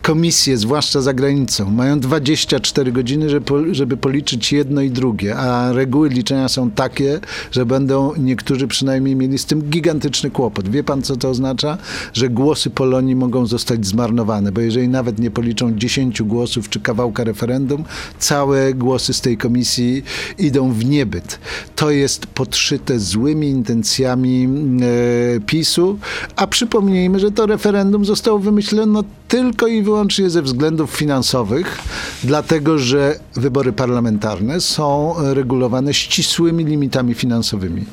Komisje, 0.09 0.57
zwłaszcza 0.57 1.01
za 1.01 1.13
granicą, 1.13 1.71
mają 1.71 1.99
24 1.99 2.91
godziny, 2.91 3.29
żeby, 3.29 3.45
po- 3.45 3.73
żeby 3.73 3.97
policzyć 3.97 4.51
jedno 4.51 4.81
i 4.81 4.89
drugie, 4.89 5.35
a 5.37 5.71
reguły 5.71 6.09
liczenia 6.09 6.49
są 6.49 6.71
takie, 6.71 7.19
że 7.51 7.65
będą 7.65 8.13
niektórzy 8.17 8.67
przynajmniej 8.67 9.15
mieli 9.15 9.37
z 9.37 9.45
tym 9.45 9.61
gigantyczny 9.61 10.31
kłopot. 10.31 10.69
Wie 10.69 10.83
pan, 10.83 11.01
co 11.01 11.17
to 11.17 11.29
oznacza? 11.29 11.77
Że 12.13 12.29
głosy 12.29 12.69
Polonii 12.69 13.15
mogą 13.15 13.45
zostać 13.45 13.85
zmarnowane, 13.85 14.51
bo 14.51 14.61
jeżeli 14.61 14.87
nawet 14.87 15.19
nie 15.19 15.31
policzą 15.31 15.77
10 15.77 16.21
głosów 16.21 16.69
czy 16.69 16.79
kawałka 16.79 17.23
referendum, 17.23 17.83
całe 18.19 18.73
głosy 18.73 19.13
z 19.13 19.21
tej 19.21 19.37
komisji 19.37 20.03
idą 20.37 20.73
w 20.73 20.85
niebyt. 20.85 21.39
To 21.75 21.91
jest 21.91 22.25
podszyte 22.25 22.99
złymi 22.99 23.47
intencjami 23.47 24.47
e, 24.47 25.39
PiSu, 25.39 25.97
a 26.35 26.47
przypomnijmy, 26.47 27.19
że 27.19 27.31
to 27.31 27.45
referendum 27.45 28.05
zostało 28.05 28.39
wymyślone 28.39 29.03
tylko 29.27 29.67
i 29.67 29.81
wyłącznie 29.81 29.98
ze 30.27 30.41
względów 30.41 30.91
finansowych, 30.91 31.77
dlatego 32.23 32.77
że 32.77 33.19
wybory 33.35 33.73
parlamentarne 33.73 34.61
są 34.61 35.15
regulowane 35.33 35.93
ścisłymi 35.93 36.65
limitami 36.65 37.13
finansowymi. 37.13 37.85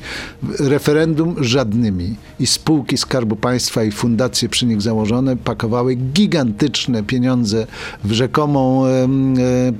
Referendum 0.59 1.35
żadnymi. 1.43 2.15
I 2.39 2.47
spółki 2.47 2.97
Skarbu 2.97 3.35
Państwa 3.35 3.83
i 3.83 3.91
fundacje 3.91 4.49
przy 4.49 4.65
nich 4.65 4.81
założone 4.81 5.37
pakowały 5.37 5.95
gigantyczne 5.95 7.03
pieniądze 7.03 7.67
w 8.03 8.11
rzekomą 8.11 8.85
e, 8.85 9.07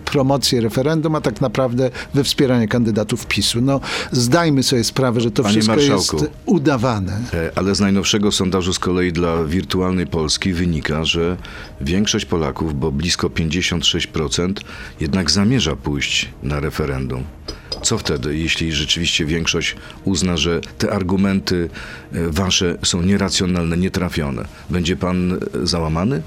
promocję 0.06 0.62
referendum, 0.62 1.16
a 1.16 1.22
tak 1.22 1.42
naprawdę 1.42 1.90
we 2.14 2.24
wspieranie 2.24 2.68
kandydatów 2.68 3.26
PiSu. 3.26 3.62
No, 3.62 3.80
zdajmy 4.12 4.64
sobie 4.64 4.84
sprawę, 4.84 5.22
że 5.22 5.32
to 5.32 5.44
Panie 5.44 5.54
wszystko 5.54 5.76
marszałku. 5.76 6.18
jest 6.18 6.30
udawane. 6.46 7.22
E, 7.34 7.52
Ale 7.56 7.76
z 7.76 7.80
najnowszego 7.80 8.32
sondażu 8.32 8.74
z 8.74 8.80
kolei 8.80 9.12
dla 9.12 9.44
wirtualnej 9.44 10.08
Polski 10.08 10.54
wynika, 10.54 11.06
że 11.06 11.38
większość 11.82 12.07
Polaków, 12.30 12.80
bo 12.80 12.92
blisko 12.92 13.28
56%, 13.28 14.54
jednak 15.00 15.32
zamierza 15.32 15.76
pójść 15.76 16.30
na 16.44 16.60
referendum. 16.60 17.24
Co 17.82 17.98
wtedy, 17.98 18.38
jeśli 18.38 18.72
rzeczywiście 18.72 19.26
większość 19.26 19.76
uzna, 20.04 20.38
że 20.38 20.62
te 20.78 20.92
argumenty 20.92 21.70
e, 22.12 22.30
wasze 22.30 22.78
są 22.84 23.02
nieracjonalne, 23.02 23.78
nietrafione? 23.78 24.46
Będzie 24.70 24.96
pan 24.96 25.34
e, 25.34 25.38
załamany? 25.64 26.22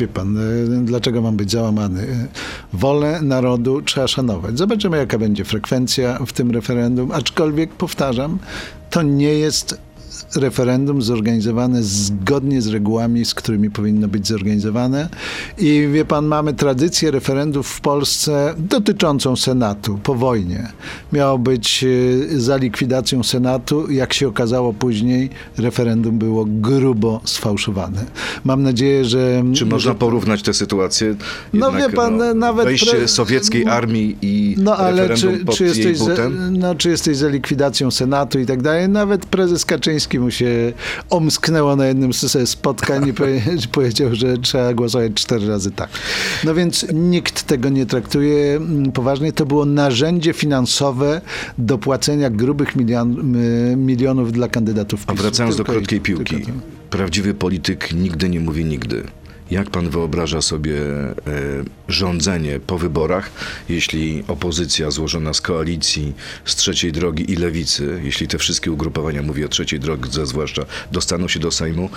Wie 0.00 0.08
pan, 0.08 0.38
e, 0.38 0.40
dlaczego 0.84 1.22
mam 1.22 1.36
być 1.36 1.50
załamany? 1.50 2.28
Wolę 2.72 3.20
narodu 3.22 3.82
trzeba 3.82 4.08
szanować. 4.08 4.58
Zobaczymy, 4.58 4.96
jaka 4.96 5.18
będzie 5.18 5.44
frekwencja 5.44 6.18
w 6.26 6.32
tym 6.32 6.50
referendum. 6.50 7.12
Aczkolwiek, 7.12 7.70
powtarzam, 7.70 8.38
to 8.90 9.02
nie 9.02 9.34
jest 9.34 9.78
referendum 10.36 11.02
zorganizowane 11.02 11.82
zgodnie 11.82 12.62
z 12.62 12.66
regułami, 12.66 13.24
z 13.24 13.34
którymi 13.34 13.70
powinno 13.70 14.08
być 14.08 14.26
zorganizowane. 14.26 15.08
I 15.58 15.88
wie 15.92 16.04
pan, 16.04 16.26
mamy 16.26 16.54
tradycję 16.54 17.10
referendów 17.10 17.68
w 17.68 17.80
Polsce 17.80 18.54
dotyczącą 18.58 19.36
Senatu 19.36 19.98
po 20.02 20.14
wojnie. 20.14 20.68
Miało 21.12 21.38
być 21.38 21.84
e, 21.84 22.40
za 22.40 22.56
likwidacją 22.56 23.22
Senatu. 23.22 23.90
Jak 23.90 24.12
się 24.12 24.28
okazało 24.28 24.72
później, 24.72 25.30
referendum 25.58 26.18
było 26.18 26.44
grubo 26.48 27.20
sfałszowane. 27.24 28.04
Mam 28.44 28.62
nadzieję, 28.62 29.04
że... 29.04 29.44
Czy 29.54 29.66
można 29.66 29.94
porównać 29.94 30.42
tę 30.42 30.54
sytuację? 30.54 31.14
No 31.52 31.72
wie 31.72 31.88
pan, 31.88 32.38
nawet 32.38 32.64
Wejście 32.64 32.96
pre- 32.96 33.08
sowieckiej 33.08 33.66
armii 33.66 34.16
i 34.22 34.56
No 34.58 34.76
ale 34.76 35.14
czy, 35.14 35.44
czy, 35.52 35.64
jesteś 35.64 35.98
za, 35.98 36.14
no, 36.50 36.74
czy 36.74 36.90
jesteś 36.90 37.16
za 37.16 37.28
likwidacją 37.28 37.90
Senatu 37.90 38.38
i 38.38 38.46
tak 38.46 38.62
dalej? 38.62 38.88
Nawet 38.88 39.26
prezes 39.26 39.64
Kaczyński 39.64 40.03
mu 40.20 40.30
się 40.30 40.72
omsknęło 41.10 41.76
na 41.76 41.86
jednym 41.86 42.12
z 42.12 42.48
spotkań 42.50 43.08
i 43.08 43.12
powie- 43.12 43.40
powiedział, 43.72 44.14
że 44.14 44.38
trzeba 44.38 44.74
głosować 44.74 45.12
cztery 45.14 45.48
razy 45.48 45.70
tak. 45.70 45.88
No 46.44 46.54
więc 46.54 46.86
nikt 46.94 47.42
tego 47.42 47.68
nie 47.68 47.86
traktuje 47.86 48.56
mm, 48.56 48.92
poważnie. 48.92 49.32
To 49.32 49.46
było 49.46 49.64
narzędzie 49.64 50.32
finansowe 50.32 51.20
do 51.58 51.78
płacenia 51.78 52.30
grubych 52.30 52.76
milion, 52.76 53.36
milionów 53.76 54.32
dla 54.32 54.48
kandydatów 54.48 55.04
A 55.06 55.12
PiSu. 55.12 55.22
wracając 55.22 55.56
do 55.56 55.64
krótkiej 55.64 56.00
piłki. 56.00 56.36
Prawdziwy 56.90 57.34
polityk 57.34 57.92
nigdy 57.92 58.28
nie 58.28 58.40
mówi 58.40 58.64
nigdy. 58.64 59.02
Jak 59.50 59.70
pan 59.70 59.90
wyobraża 59.90 60.42
sobie 60.42 60.80
e, 60.80 61.14
rządzenie 61.88 62.60
po 62.60 62.78
wyborach, 62.78 63.30
jeśli 63.68 64.24
opozycja 64.28 64.90
złożona 64.90 65.34
z 65.34 65.40
koalicji, 65.40 66.12
z 66.44 66.56
trzeciej 66.56 66.92
drogi 66.92 67.32
i 67.32 67.36
lewicy, 67.36 68.00
jeśli 68.04 68.28
te 68.28 68.38
wszystkie 68.38 68.72
ugrupowania, 68.72 69.22
mówię 69.22 69.46
o 69.46 69.48
trzeciej 69.48 69.80
drodze 69.80 70.26
zwłaszcza, 70.26 70.64
dostaną 70.92 71.28
się 71.28 71.40
do 71.40 71.50
Sejmu, 71.50 71.90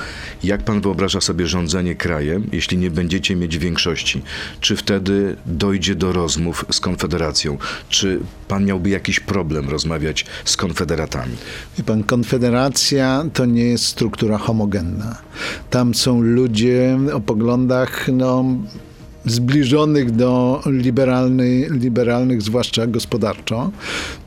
jak 0.44 0.64
pan 0.64 0.82
wyobraża 0.82 1.22
sobie 1.22 1.48
rządzenie 1.48 1.96
krajem, 1.96 2.50
jeśli 2.52 2.78
nie 2.78 2.92
będziecie 2.92 3.36
mieć 3.36 3.58
większości? 3.58 4.22
Czy 4.62 4.76
wtedy 4.76 5.36
dojdzie 5.46 5.96
do 5.96 6.14
rozmów 6.14 6.66
z 6.72 6.80
Konfederacją? 6.80 7.58
Czy 7.90 8.20
pan 8.48 8.66
miałby 8.66 8.90
jakiś 8.90 9.20
problem 9.20 9.70
rozmawiać 9.70 10.26
z 10.46 10.58
konfederatami? 10.58 11.36
Wie 11.78 11.84
pan, 11.84 12.04
Konfederacja 12.04 13.26
to 13.34 13.46
nie 13.46 13.64
jest 13.64 13.86
struktura 13.86 14.38
homogenna. 14.38 15.18
Tam 15.70 15.96
są 15.96 16.22
ludzie 16.22 17.00
o 17.14 17.20
poglądach 17.38 18.08
no, 18.14 18.44
zbliżonych 19.28 20.12
do 20.12 20.62
liberalnej, 20.66 21.68
liberalnych, 21.72 22.42
zwłaszcza 22.42 22.88
gospodarczo. 22.88 23.72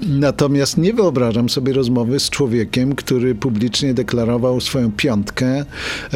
Natomiast 0.00 0.78
nie 0.78 0.92
wyobrażam 0.94 1.48
sobie 1.48 1.72
rozmowy 1.72 2.20
z 2.20 2.30
człowiekiem, 2.30 2.94
który 2.94 3.34
publicznie 3.34 3.94
deklarował 3.94 4.60
swoją 4.60 4.92
piątkę, 4.92 5.64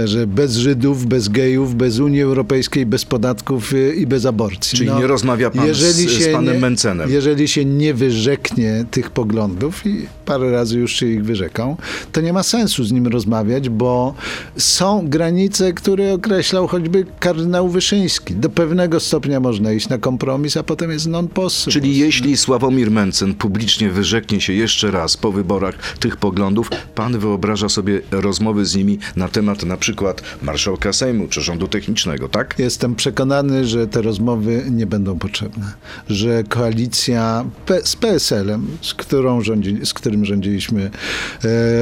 że 0.05 0.27
bez 0.27 0.57
Żydów, 0.57 1.07
bez 1.07 1.29
gejów, 1.29 1.75
bez 1.75 1.99
Unii 1.99 2.23
Europejskiej, 2.23 2.87
bez 2.87 3.05
podatków 3.05 3.73
i 3.97 4.07
bez 4.07 4.27
aborcji. 4.27 4.79
Czyli 4.79 4.91
nie 4.93 5.07
rozmawia 5.07 5.51
pan 5.51 5.75
z- 5.75 5.97
z 6.23 6.33
panem 6.33 6.55
nie, 6.55 6.61
Mencenem. 6.61 7.11
Jeżeli 7.11 7.49
się 7.49 7.65
nie 7.65 7.95
wyrzeknie 7.95 8.85
tych 8.91 9.11
poglądów 9.11 9.87
i 9.87 10.07
parę 10.27 10.51
razy 10.53 10.79
już 10.79 10.93
się 10.93 11.07
ich 11.07 11.25
wyrzekał, 11.25 11.77
to 12.13 12.21
nie 12.21 12.33
ma 12.33 12.43
sensu 12.43 12.85
z 12.85 12.93
nim 12.93 13.07
rozmawiać, 13.07 13.69
bo 13.69 14.15
są 14.57 15.09
granice, 15.09 15.73
które 15.73 16.13
określał 16.13 16.67
choćby 16.67 17.07
kardynał 17.21 17.69
Wyszyński. 17.69 18.35
Do 18.35 18.49
pewnego 18.51 18.74
stopnia 18.99 19.41
można 19.41 19.73
iść 19.73 19.89
na 19.89 19.99
kompromis, 19.99 20.57
a 20.57 20.63
potem 20.63 20.91
jest 20.91 21.07
non 21.07 21.29
possible. 21.29 21.73
Czyli 21.73 21.99
jeśli 21.99 22.37
Sławomir 22.37 22.91
Mencen 22.91 23.35
publicznie 23.35 23.91
wyrzeknie 23.91 24.41
się 24.41 24.53
jeszcze 24.53 24.91
raz 24.91 25.17
po 25.17 25.33
wyborach 25.33 25.99
tych 25.99 26.17
poglądów, 26.17 26.71
pan 26.95 27.19
wyobraża 27.19 27.69
sobie 27.69 28.01
rozmowy 28.11 28.67
z 28.67 28.77
nimi 28.77 28.99
na 29.17 29.29
temat 29.29 29.65
na 29.65 29.77
przykład 29.77 30.23
marszałka 30.43 30.93
Sejmu 30.93 31.29
czy 31.29 31.41
rządu 31.41 31.69
technicznego, 31.69 32.29
tak? 32.29 32.55
Jestem 32.59 32.95
przekonany, 32.95 33.65
że 33.67 33.87
te 33.87 34.03
rozmowy 34.03 34.65
nie 34.71 34.87
będą 34.87 35.19
potrzebne. 35.19 35.73
Że 36.09 36.45
koalicja 36.49 37.45
P- 37.67 37.81
z 37.85 37.97
PSL-em, 37.97 38.67
z, 38.83 38.95
którą 38.95 39.41
rządzi, 39.41 39.79
z 39.85 39.95
którym 39.95 40.25
rządziliśmy 40.25 40.91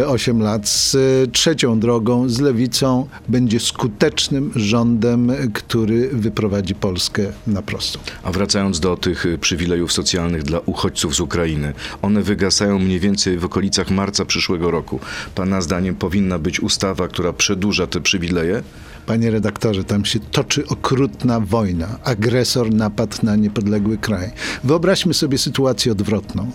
e, 0.03 0.09
8 0.09 0.43
lat, 0.43 0.69
z 0.69 0.95
e, 0.95 0.99
trzecią 1.27 1.81
drogą, 1.81 2.29
z 2.29 2.41
lewicą, 2.41 3.07
będzie 3.29 3.61
skutecznym 3.61 4.51
rządem, 4.57 5.33
który 5.53 6.09
wyprowadzi 6.13 6.75
Polskę 6.83 7.33
na 7.47 7.63
prostą. 7.63 7.99
A 8.23 8.33
wracając 8.33 8.81
do 8.81 8.97
tych 8.97 9.27
y, 9.27 9.39
przywilejów 9.39 9.93
socjalnych 9.93 10.43
dla 10.43 10.61
uchodźców 10.67 11.15
z 11.15 11.21
Ukrainy, 11.21 11.73
one 12.03 12.23
wygasają 12.23 12.79
mniej 12.79 13.01
więcej 13.01 13.39
w 13.39 13.45
okolicach 13.45 13.91
marca 13.91 14.25
przyszłego 14.25 14.71
roku. 14.71 15.01
Pana 15.35 15.61
zdaniem 15.61 15.95
powinna 15.95 16.39
być 16.39 16.61
ustawa, 16.61 17.09
która 17.09 17.33
przedłuża 17.33 17.87
te 17.87 18.01
przywileje? 18.01 18.63
Panie 19.07 19.31
redaktorze, 19.31 19.85
tam 19.85 20.05
się 20.05 20.21
toczy 20.21 20.67
okrutna 20.67 21.41
wojna. 21.41 21.99
Agresor 22.05 22.75
napadł 22.75 23.17
na 23.23 23.37
niepodległy 23.37 23.99
kraj. 23.99 24.31
Wyobraźmy 24.65 25.15
sobie 25.15 25.39
sytuację 25.39 25.93
odwrotną, 25.93 26.51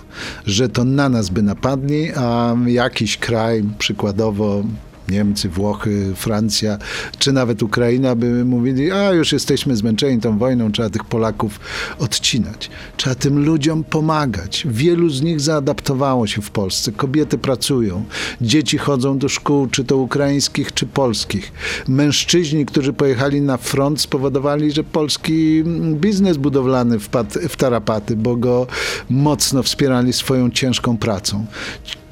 że 0.45 0.69
to 0.69 0.83
na 0.83 1.09
nas 1.09 1.29
by 1.29 1.41
napadli, 1.41 2.11
a 2.15 2.55
jakiś 2.65 3.17
kraj, 3.17 3.63
przykładowo 3.77 4.63
Niemcy, 5.09 5.49
Włochy, 5.49 6.13
Francja, 6.15 6.77
czy 7.19 7.31
nawet 7.31 7.63
Ukraina 7.63 8.15
by 8.15 8.45
mówili, 8.45 8.91
a 8.91 9.11
już 9.11 9.31
jesteśmy 9.31 9.75
zmęczeni 9.75 10.21
tą 10.21 10.37
wojną, 10.37 10.71
trzeba 10.71 10.89
tych 10.89 11.03
Polaków 11.03 11.59
odcinać. 11.99 12.69
Trzeba 12.97 13.15
tym 13.15 13.45
ludziom 13.45 13.83
pomagać. 13.83 14.67
Wielu 14.69 15.09
z 15.09 15.21
nich 15.21 15.41
zaadaptowało 15.41 16.27
się 16.27 16.41
w 16.41 16.51
Polsce. 16.51 16.91
Kobiety 16.91 17.37
pracują, 17.37 18.03
dzieci 18.41 18.77
chodzą 18.77 19.17
do 19.17 19.29
szkół, 19.29 19.67
czy 19.67 19.83
to 19.83 19.97
ukraińskich, 19.97 20.73
czy 20.73 20.85
polskich. 20.85 21.51
Mężczyźni, 21.87 22.65
którzy 22.65 22.93
pojechali 22.93 23.41
na 23.41 23.57
front, 23.57 24.01
spowodowali, 24.01 24.71
że 24.71 24.83
polski 24.83 25.63
biznes 25.93 26.37
budowlany 26.37 26.99
wpadł 26.99 27.39
w 27.49 27.55
tarapaty, 27.55 28.15
bo 28.15 28.35
go 28.35 28.67
mocno 29.09 29.63
wspierali 29.63 30.13
swoją 30.13 30.49
ciężką 30.49 30.97
pracą. 30.97 31.45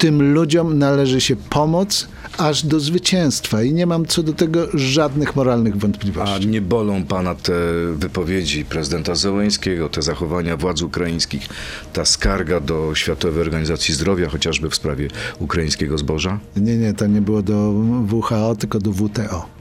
Tym 0.06 0.34
ludziom 0.34 0.78
należy 0.78 1.20
się 1.20 1.36
pomoc 1.36 2.08
aż 2.38 2.66
do 2.66 2.80
zwycięstwa 2.80 3.62
i 3.62 3.72
nie 3.72 3.86
mam 3.86 4.06
co 4.06 4.22
do 4.22 4.32
tego 4.32 4.66
żadnych 4.74 5.36
moralnych 5.36 5.74
A 5.74 5.78
wątpliwości. 5.78 6.46
nie 6.46 6.60
bolą 6.60 7.04
pana 7.04 7.34
te 7.34 7.52
wypowiedzi 7.94 8.64
prezydenta 8.64 9.14
Zełęńskiego, 9.14 9.88
te 9.88 10.02
zachowania 10.02 10.56
władz 10.56 10.82
ukraińskich, 10.82 11.48
ta 11.92 12.04
skarga 12.04 12.60
do 12.60 12.94
Światowej 12.94 13.40
Organizacji 13.40 13.94
Zdrowia, 13.94 14.28
chociażby 14.28 14.70
w 14.70 14.74
sprawie 14.74 15.08
ukraińskiego 15.38 15.98
zboża? 15.98 16.38
Nie, 16.56 16.76
nie, 16.76 16.94
to 16.94 17.06
nie 17.06 17.20
było 17.22 17.42
do 17.42 17.72
WHO, 18.12 18.56
tylko 18.58 18.78
do 18.78 18.92
WTO. 18.92 19.55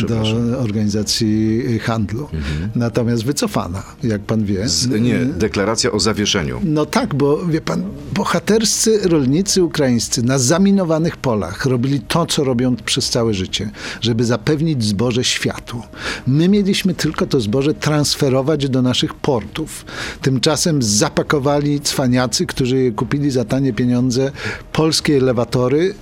No, 0.00 0.06
do. 0.08 0.22
Organizacji 0.58 1.62
Handlu. 1.78 2.28
Natomiast 2.74 3.24
wycofana, 3.24 3.82
jak 4.02 4.22
pan 4.22 4.44
wie. 4.44 4.68
Z, 4.68 5.00
nie, 5.00 5.18
deklaracja 5.18 5.92
o 5.92 6.00
zawieszeniu. 6.00 6.60
No 6.64 6.86
tak, 6.86 7.14
bo 7.14 7.46
wie 7.46 7.60
pan, 7.60 7.82
bohaterscy 8.14 9.00
rolnicy 9.08 9.62
ukraińscy 9.64 10.22
na 10.22 10.38
zaminowanych 10.38 11.16
polach 11.16 11.66
robili 11.66 12.00
to, 12.00 12.26
co 12.26 12.44
robią 12.44 12.76
przez 12.76 13.10
całe 13.10 13.34
życie, 13.34 13.70
żeby 14.00 14.24
zapewnić 14.24 14.84
zboże 14.84 15.24
światu. 15.24 15.82
My 16.26 16.48
mieliśmy 16.48 16.94
tylko 16.94 17.26
to 17.26 17.40
zboże 17.40 17.74
transferować 17.74 18.68
do 18.68 18.82
naszych 18.82 19.14
portów. 19.14 19.84
Tymczasem 20.22 20.82
zapakowali 20.82 21.80
cwaniacy, 21.80 22.46
którzy 22.46 22.82
je 22.82 22.92
kupili 22.92 23.30
za 23.30 23.44
tanie 23.44 23.72
pieniądze, 23.72 24.32
polskie 24.72 25.16
elewatory 25.16 25.94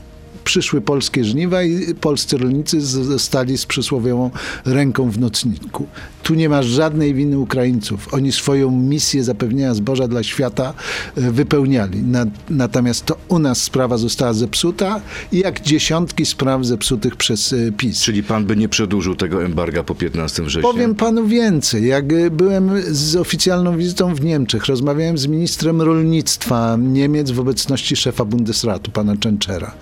przyszły 0.44 0.80
polskie 0.80 1.24
żniwa 1.24 1.62
i 1.62 1.94
polscy 1.94 2.38
rolnicy 2.38 2.80
zostali 2.80 3.59
z 3.59 3.66
przysłowiową 3.66 4.30
ręką 4.64 5.11
w 5.11 5.18
nocniku. 5.18 5.87
Tu 6.22 6.35
nie 6.35 6.48
ma 6.48 6.62
żadnej 6.62 7.14
winy 7.14 7.38
Ukraińców. 7.38 8.14
Oni 8.14 8.33
swoją 8.33 8.70
misję 8.70 9.24
zapewnienia 9.24 9.74
zboża 9.74 10.09
dla 10.09 10.22
świata 10.22 10.74
e, 11.16 11.30
wypełniali. 11.30 12.02
Na, 12.02 12.26
natomiast 12.50 13.07
to 13.07 13.16
u 13.28 13.38
nas 13.38 13.62
sprawa 13.62 13.98
została 13.98 14.33
zepsuta 14.33 15.00
i 15.33 15.38
jak 15.38 15.61
dziesiątki 15.61 16.26
spraw 16.26 16.64
zepsutych 16.64 17.16
przez 17.16 17.52
e, 17.52 17.72
PiS. 17.72 18.02
Czyli 18.02 18.22
pan 18.22 18.44
by 18.44 18.57
nie 18.57 18.68
przedłużył 18.68 19.14
tego 19.16 19.44
embarga 19.44 19.83
po 19.83 19.94
15 19.94 20.42
września? 20.42 20.72
Powiem 20.72 20.94
panu 20.94 21.26
więcej. 21.26 21.87
Jak 21.87 22.12
y, 22.12 22.30
byłem 22.30 22.70
z 22.87 23.16
oficjalną 23.16 23.76
wizytą 23.76 24.14
w 24.14 24.24
Niemczech, 24.24 24.66
rozmawiałem 24.66 25.18
z 25.18 25.26
ministrem 25.26 25.83
rolnictwa 25.83 26.76
Niemiec 26.80 27.30
w 27.30 27.40
obecności 27.40 27.96
szefa 27.96 28.24
Bundesratu, 28.24 28.90
pana 28.90 29.16
Częczera. 29.16 29.74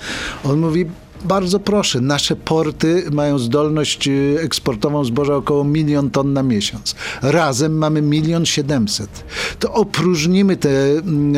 On 0.52 0.60
mówi, 0.60 0.86
bardzo 1.24 1.60
proszę, 1.60 2.00
nasze 2.00 2.36
porty 2.36 3.04
mają 3.12 3.38
zdolność 3.38 4.08
y, 4.08 4.38
eksportową 4.42 5.04
zboża 5.04 5.36
około 5.36 5.64
milion 5.64 6.10
ton 6.10 6.32
na 6.32 6.42
miesiąc. 6.42 6.94
Razem 7.22 7.78
mamy 7.78 8.02
milion 8.02 8.46
siedemset. 8.46 9.24
To 9.58 9.72
opróżnimy 9.72 10.56
te 10.56 10.90
mm, 10.90 11.34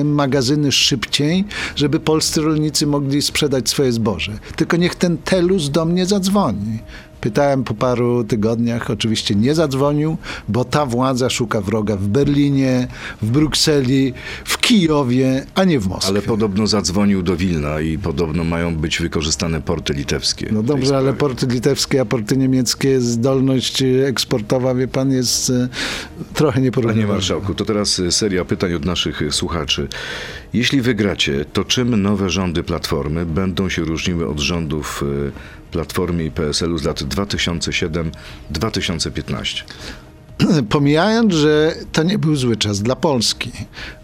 e, 0.00 0.04
magazyny 0.04 0.72
szybciej, 0.72 1.44
żeby 1.76 2.00
polscy 2.00 2.40
rolnicy 2.40 2.86
mogli 2.86 3.22
sprzedać 3.22 3.68
swoje 3.68 3.92
zboże. 3.92 4.32
Tylko 4.56 4.76
niech 4.76 4.94
ten 4.94 5.18
Telus 5.18 5.70
do 5.70 5.84
mnie 5.84 6.06
zadzwoni. 6.06 6.78
Pytałem 7.20 7.64
po 7.64 7.74
paru 7.74 8.24
tygodniach, 8.24 8.90
oczywiście 8.90 9.34
nie 9.34 9.54
zadzwonił, 9.54 10.16
bo 10.48 10.64
ta 10.64 10.86
władza 10.86 11.30
szuka 11.30 11.60
wroga 11.60 11.96
w 11.96 12.08
Berlinie, 12.08 12.88
w 13.22 13.30
Brukseli, 13.30 14.12
w 14.44 14.58
Kijowie, 14.58 15.46
a 15.54 15.64
nie 15.64 15.80
w 15.80 15.88
Moskwie. 15.88 16.08
Ale 16.08 16.22
podobno 16.22 16.66
zadzwonił 16.66 17.22
do 17.22 17.36
Wilna 17.36 17.80
i 17.80 17.98
podobno 17.98 18.44
mają 18.44 18.76
być 18.76 18.98
wykorzystane 18.98 19.60
porty 19.60 19.92
litewskie. 19.92 20.48
No 20.52 20.62
dobrze, 20.62 20.96
ale 20.96 21.12
porty 21.12 21.46
litewskie, 21.46 22.00
a 22.00 22.04
porty 22.04 22.36
niemieckie, 22.36 23.00
zdolność 23.00 23.82
e, 23.82 24.06
eksportowa, 24.06 24.74
wie 24.74 24.88
pan, 24.88 25.12
jest 25.12 25.50
e, 25.50 25.68
trochę 26.34 26.52
Panie 26.54 26.64
nieporównywalna. 26.64 27.14
marszałku, 27.14 27.54
to 27.54 27.64
teraz 27.64 27.98
y, 27.98 28.12
seria 28.12 28.44
pytań 28.44 28.74
od 28.74 28.84
naszych 28.84 29.22
y, 29.22 29.32
słuchaczy. 29.32 29.88
Jeśli 30.56 30.80
wygracie, 30.80 31.44
to 31.52 31.64
czym 31.64 32.02
nowe 32.02 32.30
rządy 32.30 32.62
Platformy 32.62 33.26
będą 33.26 33.68
się 33.68 33.82
różniły 33.82 34.28
od 34.28 34.40
rządów 34.40 35.02
y, 35.02 35.32
Platformy 35.70 36.24
i 36.24 36.30
PSL-u 36.30 36.78
z 36.78 36.84
lat 36.84 37.02
2007-2015? 37.02 39.62
Pomijając, 40.68 41.34
że 41.34 41.74
to 41.92 42.02
nie 42.02 42.18
był 42.18 42.36
zły 42.36 42.56
czas 42.56 42.82
dla 42.82 42.96
Polski. 42.96 43.52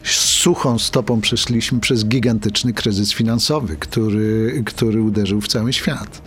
Suchą 0.04 0.78
stopą 0.78 1.20
przeszliśmy 1.20 1.80
przez 1.80 2.04
gigantyczny 2.04 2.72
kryzys 2.72 3.12
finansowy, 3.12 3.76
który, 3.76 4.62
który 4.66 5.02
uderzył 5.02 5.40
w 5.40 5.48
cały 5.48 5.72
świat. 5.72 6.22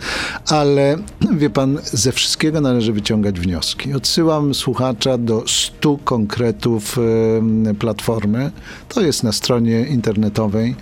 Ale 0.46 0.98
wie 1.32 1.50
pan, 1.50 1.78
ze 1.84 2.12
wszystkiego 2.12 2.60
należy 2.60 2.92
wyciągać 2.92 3.40
wnioski. 3.40 3.92
Odsyłam 3.94 4.54
słuchacza 4.54 5.18
do 5.18 5.44
100 5.46 5.98
konkretów 6.04 6.98
em, 7.38 7.76
Platformy. 7.78 8.50
To 8.88 9.00
jest 9.00 9.22
na 9.22 9.32
stronie 9.32 9.86
internetowej. 9.86 10.74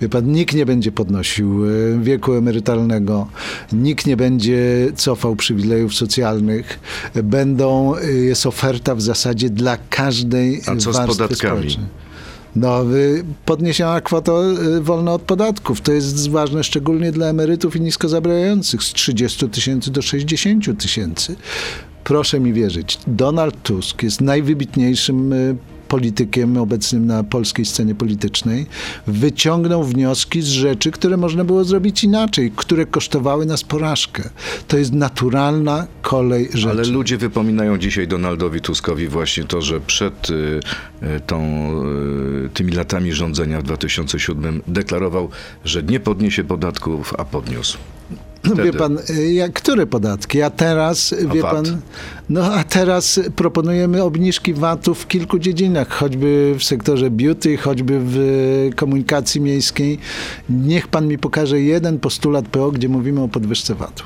Wie 0.00 0.08
pan, 0.08 0.32
nikt 0.32 0.54
nie 0.54 0.66
będzie 0.66 0.92
podnosił 0.92 1.64
e, 1.64 1.68
wieku 2.02 2.34
emerytalnego, 2.34 3.26
nikt 3.72 4.06
nie 4.06 4.16
będzie 4.16 4.92
cofał 4.96 5.36
przywilejów 5.36 5.94
socjalnych. 5.94 6.78
Będą, 7.22 7.96
e, 7.96 8.12
jest 8.12 8.46
oferta 8.46 8.94
w 8.94 9.02
zasadzie 9.02 9.50
dla 9.50 9.76
każdej 9.90 10.60
A 10.66 10.76
co 10.76 10.92
z 10.92 10.96
podatkami? 11.06 11.36
społecznej. 11.36 11.86
No, 12.56 12.94
y, 12.94 13.24
podniesiona 13.44 14.00
kwota 14.00 14.32
y, 14.76 14.80
wolna 14.80 15.12
od 15.12 15.22
podatków. 15.22 15.80
To 15.80 15.92
jest 15.92 16.30
ważne 16.30 16.64
szczególnie 16.64 17.12
dla 17.12 17.26
emerytów 17.26 17.76
i 17.76 17.80
nisko 17.80 18.08
zarabiających 18.08 18.82
z 18.82 18.92
30 18.92 19.48
tysięcy 19.48 19.90
do 19.90 20.02
60 20.02 20.80
tysięcy. 20.80 21.36
Proszę 22.04 22.40
mi 22.40 22.52
wierzyć, 22.52 22.98
Donald 23.06 23.62
Tusk 23.62 24.02
jest 24.02 24.20
najwybitniejszym 24.20 25.32
y, 25.32 25.56
politykiem 25.88 26.56
obecnym 26.56 27.06
na 27.06 27.24
polskiej 27.24 27.64
scenie 27.64 27.94
politycznej, 27.94 28.66
wyciągnął 29.06 29.84
wnioski 29.84 30.42
z 30.42 30.46
rzeczy, 30.46 30.90
które 30.90 31.16
można 31.16 31.44
było 31.44 31.64
zrobić 31.64 32.04
inaczej, 32.04 32.52
które 32.56 32.86
kosztowały 32.86 33.46
nas 33.46 33.64
porażkę. 33.64 34.30
To 34.68 34.78
jest 34.78 34.92
naturalna 34.92 35.86
kolej 36.02 36.48
rzeczy. 36.54 36.70
Ale 36.70 36.84
ludzie 36.84 37.16
wypominają 37.16 37.78
dzisiaj 37.78 38.08
Donaldowi 38.08 38.60
Tuskowi 38.60 39.08
właśnie 39.08 39.44
to, 39.44 39.62
że 39.62 39.80
przed 39.80 40.30
y, 40.30 40.60
y, 41.02 41.20
tą, 41.26 41.70
y, 42.44 42.48
tymi 42.54 42.72
latami 42.72 43.12
rządzenia 43.12 43.60
w 43.60 43.62
2007 43.62 44.62
deklarował, 44.68 45.28
że 45.64 45.82
nie 45.82 46.00
podniesie 46.00 46.44
podatków, 46.44 47.14
a 47.18 47.24
podniósł. 47.24 47.78
No, 48.46 48.54
wie 48.56 48.62
Wtedy. 48.62 48.78
pan, 48.78 48.98
y, 49.10 49.32
jak, 49.32 49.52
które 49.52 49.86
podatki? 49.86 50.42
A 50.42 50.50
teraz, 50.50 51.12
A 51.30 51.34
wie 51.34 51.42
VAT? 51.42 51.52
pan, 51.52 51.64
no 52.28 52.44
a 52.54 52.64
teraz 52.64 53.20
proponujemy 53.36 54.02
obniżki 54.02 54.54
VAT-u 54.54 54.94
w 54.94 55.06
kilku 55.08 55.38
dziedzinach, 55.38 55.88
choćby 55.88 56.54
w 56.58 56.64
sektorze 56.64 57.10
beauty, 57.10 57.56
choćby 57.56 58.00
w 58.00 58.16
y, 58.16 58.70
komunikacji 58.76 59.40
miejskiej. 59.40 59.98
Niech 60.50 60.88
pan 60.88 61.08
mi 61.08 61.18
pokaże 61.18 61.60
jeden 61.60 61.98
postulat 61.98 62.48
PO, 62.48 62.70
gdzie 62.70 62.88
mówimy 62.88 63.20
o 63.20 63.28
podwyżce 63.28 63.74
VAT-u. 63.74 64.04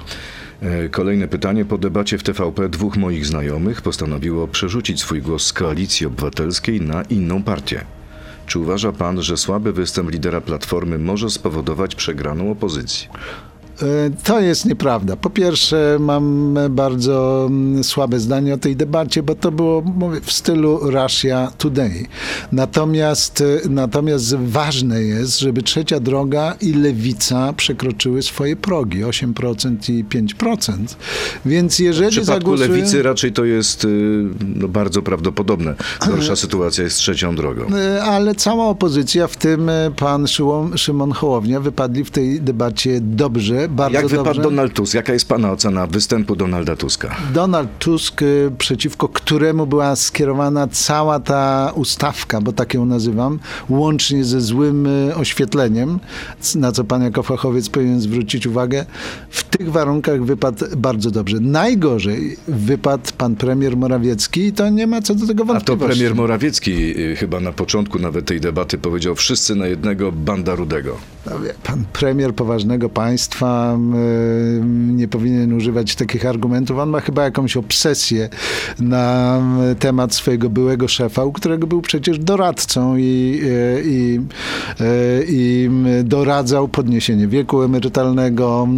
E, 0.66 0.88
Kolejne 0.88 1.28
pytanie. 1.28 1.64
Po 1.64 1.78
debacie 1.78 2.18
w 2.18 2.22
TVP 2.22 2.68
dwóch 2.68 2.96
moich 2.96 3.26
znajomych 3.26 3.82
postanowiło 3.82 4.48
przerzucić 4.48 5.00
swój 5.00 5.22
głos 5.22 5.46
z 5.46 5.52
koalicji 5.52 6.06
obywatelskiej 6.06 6.80
na 6.80 7.02
inną 7.02 7.42
partię. 7.42 7.80
Czy 8.46 8.58
uważa 8.58 8.92
pan, 8.92 9.22
że 9.22 9.36
słaby 9.36 9.72
występ 9.72 10.10
lidera 10.10 10.40
Platformy 10.40 10.98
może 10.98 11.30
spowodować 11.30 11.94
przegraną 11.94 12.50
opozycji? 12.50 13.08
E, 13.82 14.10
To 14.24 14.40
jest 14.40 14.66
nieprawda. 14.66 15.16
Po 15.16 15.30
pierwsze, 15.30 15.96
mam 16.00 16.54
bardzo 16.70 17.46
mm, 17.50 17.84
słabe 17.84 18.20
zdanie 18.20 18.54
o 18.54 18.58
tej 18.58 18.76
debacie, 18.76 19.22
bo 19.22 19.34
to 19.34 19.52
było 19.52 19.82
mówię, 19.82 20.20
w 20.20 20.32
stylu 20.32 20.78
Russia 20.82 21.52
Today. 21.58 22.06
Natomiast, 22.52 23.40
e, 23.40 23.68
natomiast 23.68 24.34
ważne 24.36 25.02
jest, 25.02 25.38
żeby 25.40 25.62
trzecia 25.62 26.00
droga 26.00 26.54
i 26.60 26.72
lewica 26.72 27.52
przekroczyły 27.52 28.22
swoje 28.22 28.56
progi 28.56 29.04
8% 29.04 29.90
i 29.90 30.04
5%. 30.04 30.96
Więc 31.46 31.76
W 31.76 31.80
jeżeli 31.80 32.10
przypadku 32.10 32.32
zagłosują... 32.34 32.70
lewicy 32.70 33.02
raczej 33.02 33.32
to 33.32 33.44
jest 33.44 33.84
y, 33.84 33.88
no, 34.56 34.68
bardzo 34.68 35.02
prawdopodobne. 35.02 35.74
Gorsza 36.06 36.36
sytuacja 36.36 36.84
jest 36.84 36.96
trzecią 36.96 37.36
drogą. 37.36 37.62
E, 37.76 38.02
Ale 38.02 38.34
cała 38.34 38.66
opozycja, 38.66 39.26
w 39.26 39.36
tym 39.36 39.70
pan 39.96 40.26
Szymon 40.76 41.12
Hołownia, 41.12 41.60
wypadli 41.60 42.04
w 42.04 42.10
tej 42.10 42.40
debacie 42.40 43.00
dobrze, 43.00 43.68
bardzo 43.70 43.98
Jak 43.98 44.06
wypadł 44.06 44.24
dobrze. 44.26 44.42
Donald 44.42 44.72
Tusk? 44.72 44.94
Jaka 44.94 45.12
jest 45.12 45.28
pana 45.28 45.52
ocena 45.52 45.86
występu 45.86 46.36
Donalda 46.36 46.76
Tuska? 46.76 47.16
Donald 47.34 47.68
Tusk, 47.78 48.22
y, 48.22 48.50
przeciwko 48.58 49.08
któremu 49.08 49.66
była 49.66 49.96
skierowana 49.96 50.68
cała 50.68 51.20
ta 51.20 51.72
ustawka, 51.74 52.40
bo 52.40 52.52
tak 52.52 52.74
ją 52.74 52.86
nazywam, 52.86 53.38
łącznie 53.68 54.24
ze 54.24 54.40
złym 54.40 54.86
y, 54.86 55.14
oświetleniem, 55.16 55.98
na 56.54 56.72
co 56.72 56.84
pan 56.84 57.02
jako 57.02 57.22
fachowiec 57.22 57.68
powinien 57.68 58.00
zwrócić 58.00 58.46
uwagę, 58.46 58.86
w 59.30 59.44
tych 59.44 59.72
warunkach 59.72 60.24
wypadł 60.24 60.64
bardzo 60.76 61.10
dobrze. 61.10 61.36
Najgorzej 61.40 62.36
wypadł 62.48 63.10
pan 63.18 63.36
premier 63.36 63.76
Morawiecki 63.76 64.40
i 64.46 64.52
to 64.52 64.68
nie 64.68 64.86
ma 64.86 65.02
co 65.02 65.14
do 65.14 65.26
tego 65.26 65.42
A 65.42 65.46
to 65.46 65.52
wątpliwości. 65.52 65.86
premier 65.88 66.14
Morawiecki 66.14 67.00
y, 67.00 67.16
chyba 67.16 67.40
na 67.40 67.52
początku 67.52 67.98
nawet 67.98 68.26
tej 68.26 68.40
debaty 68.40 68.78
powiedział 68.78 69.14
wszyscy 69.14 69.54
na 69.54 69.66
jednego 69.66 70.12
banda 70.12 70.54
rudego. 70.54 70.96
No 71.30 71.38
wie 71.38 71.54
Pan 71.64 71.84
premier 71.92 72.34
poważnego 72.34 72.88
państwa 72.88 73.59
y, 73.68 74.60
nie 74.94 75.08
powinien 75.08 75.52
używać 75.52 75.94
takich 75.94 76.26
argumentów. 76.26 76.78
On 76.78 76.88
ma 76.88 77.00
chyba 77.00 77.24
jakąś 77.24 77.56
obsesję 77.56 78.28
na 78.80 79.38
y, 79.72 79.74
temat 79.74 80.14
swojego 80.14 80.50
byłego 80.50 80.88
szefa, 80.88 81.24
u 81.24 81.32
którego 81.32 81.66
był 81.66 81.82
przecież 81.82 82.18
doradcą 82.18 82.96
i, 82.96 83.40
y, 83.44 83.82
i, 83.86 84.20
i 85.28 85.70
doradzał 86.04 86.68
podniesienie 86.68 87.28
wieku 87.28 87.62
emerytalnego, 87.62 88.68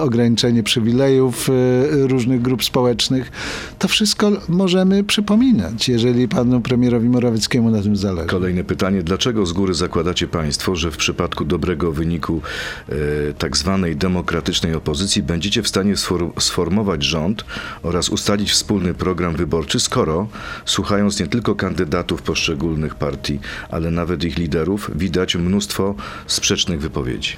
ograniczenie 0.00 0.62
przywilejów 0.62 1.50
różnych 1.92 2.42
grup 2.42 2.64
społecznych. 2.64 3.32
To 3.78 3.88
wszystko 3.88 4.30
możemy 4.48 5.04
przypominać, 5.04 5.88
jeżeli 5.88 6.28
panu 6.28 6.60
premierowi 6.60 7.08
Morawieckiemu 7.08 7.70
na 7.70 7.82
tym 7.82 7.96
zależy. 7.96 8.28
Kolejne 8.28 8.64
pytanie. 8.64 9.02
Dlaczego 9.02 9.46
z 9.46 9.52
góry 9.52 9.74
zakładacie 9.74 10.26
państwo, 10.26 10.76
że 10.76 10.90
w 10.90 10.96
przypadku 10.96 11.44
dobrego 11.44 11.92
wyniku 11.92 12.40
e, 12.88 12.94
tak 13.38 13.56
zwanej 13.56 13.96
demokratycznej 14.24 14.74
opozycji 14.74 15.22
będziecie 15.22 15.62
w 15.62 15.68
stanie 15.68 15.94
sfor- 15.94 16.40
sformować 16.40 17.02
rząd 17.02 17.44
oraz 17.82 18.08
ustalić 18.08 18.50
wspólny 18.50 18.94
program 18.94 19.36
wyborczy, 19.36 19.80
skoro, 19.80 20.28
słuchając 20.64 21.20
nie 21.20 21.26
tylko 21.26 21.54
kandydatów 21.54 22.22
poszczególnych 22.22 22.94
partii, 22.94 23.40
ale 23.70 23.90
nawet 23.90 24.24
ich 24.24 24.38
liderów, 24.38 24.90
widać 24.94 25.36
mnóstwo 25.36 25.94
sprzecznych 26.26 26.80
wypowiedzi? 26.80 27.36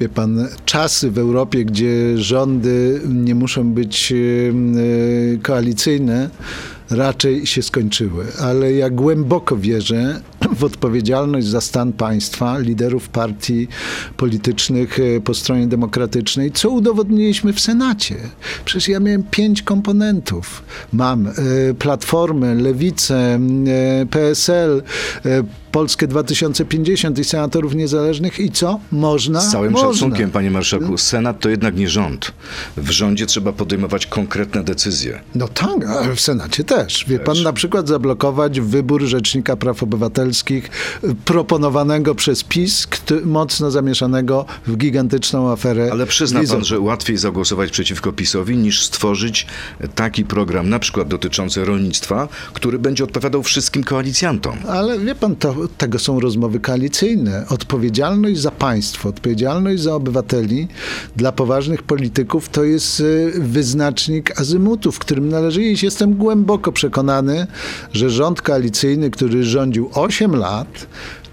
Wie 0.00 0.08
pan, 0.08 0.48
czasy 0.64 1.10
w 1.10 1.18
Europie, 1.18 1.64
gdzie 1.64 2.18
rządy 2.18 3.00
nie 3.08 3.34
muszą 3.34 3.72
być 3.72 4.12
e, 4.12 5.38
koalicyjne, 5.42 6.30
raczej 6.90 7.46
się 7.46 7.62
skończyły. 7.62 8.24
Ale 8.40 8.72
ja 8.72 8.90
głęboko 8.90 9.56
wierzę 9.56 10.20
w 10.54 10.64
odpowiedzialność 10.64 11.46
za 11.46 11.60
stan 11.60 11.92
państwa, 11.92 12.58
liderów 12.58 13.08
partii 13.08 13.68
politycznych 14.16 14.98
e, 15.00 15.20
po 15.20 15.34
stronie 15.34 15.66
demokratycznej, 15.66 16.52
co 16.52 16.70
udowodniliśmy 16.70 17.52
w 17.52 17.60
Senacie. 17.60 18.16
Przecież 18.64 18.88
ja 18.88 19.00
miałem 19.00 19.22
pięć 19.22 19.62
komponentów. 19.62 20.62
Mam 20.92 21.26
e, 21.26 21.32
Platformę, 21.78 22.54
Lewicę, 22.54 23.16
e, 23.16 24.06
PSL, 24.06 24.82
Polskę 25.72 26.06
2050 26.06 27.18
i 27.18 27.24
senatorów 27.24 27.74
niezależnych 27.74 28.40
i 28.40 28.50
co? 28.50 28.80
Można? 28.92 29.40
Z 29.40 29.50
całym 29.50 29.72
Można. 29.72 29.92
szacunkiem, 29.92 30.30
panie 30.30 30.50
marszałku, 30.50 30.98
Senat 30.98 31.40
to 31.40 31.48
jednak 31.48 31.76
nie 31.76 31.88
rząd. 31.88 32.32
W 32.76 32.90
rządzie 32.90 33.26
trzeba 33.26 33.52
podejmować 33.52 34.06
konkretne 34.06 34.64
decyzje. 34.64 35.20
No 35.34 35.48
tak, 35.48 35.86
ale 35.86 36.16
w 36.16 36.20
Senacie 36.20 36.64
też. 36.64 37.04
Wie 37.08 37.18
pan, 37.18 37.42
na 37.42 37.52
przykład 37.52 37.88
zablokować 37.88 38.60
wybór 38.60 39.02
Rzecznika 39.02 39.56
Praw 39.56 39.82
Obywatelskich 39.82 40.70
y, 41.04 41.14
proponowanego 41.24 42.14
przez 42.14 42.44
PiS, 42.44 42.88
mocno 43.24 43.70
zamieszanego 43.70 44.44
w 44.66 44.76
gigantyczną 44.76 45.52
aferę 45.52 45.88
Ale 45.92 46.06
przyzna 46.06 46.40
pan, 46.48 46.64
że 46.64 46.80
łatwiej 46.80 47.16
zagłosować 47.16 47.70
przeciwko 47.70 48.12
PiSowi 48.12 48.56
niż 48.56 48.82
stworzyć 48.82 49.46
taki 49.94 50.24
program, 50.24 50.68
na 50.68 50.78
przykład 50.78 51.08
dotyczący 51.08 51.64
rolnictwa, 51.64 52.28
który 52.52 52.78
będzie 52.78 53.04
odpowiadał 53.04 53.42
wszystkim 53.42 53.84
koalicjantom. 53.84 54.58
Ale 54.68 54.98
wie 54.98 55.14
pan, 55.14 55.36
to, 55.36 55.54
tego 55.78 55.98
są 55.98 56.20
rozmowy 56.20 56.60
koalicyjne. 56.60 57.44
Odpowiedzialność 57.48 58.40
za 58.40 58.50
państwo, 58.50 59.08
odpowiedzialność 59.08 59.82
za 59.82 59.94
obywateli 59.94 60.68
dla 61.16 61.32
poważnych 61.32 61.82
polityków 61.82 62.48
to 62.48 62.64
jest 62.64 63.00
y, 63.00 63.32
wyznacznik 63.36 64.40
azymutu, 64.40 64.92
w 64.92 64.98
którym 64.98 65.28
należy 65.28 65.62
iść. 65.62 65.82
Jestem 65.82 66.14
głęboko 66.14 66.72
przekonany, 66.72 67.46
że 67.92 68.10
rząd 68.10 68.42
koalicyjny, 68.42 69.10
który 69.10 69.44
rządził 69.44 69.90
8 69.94 70.36
lat, 70.36 70.86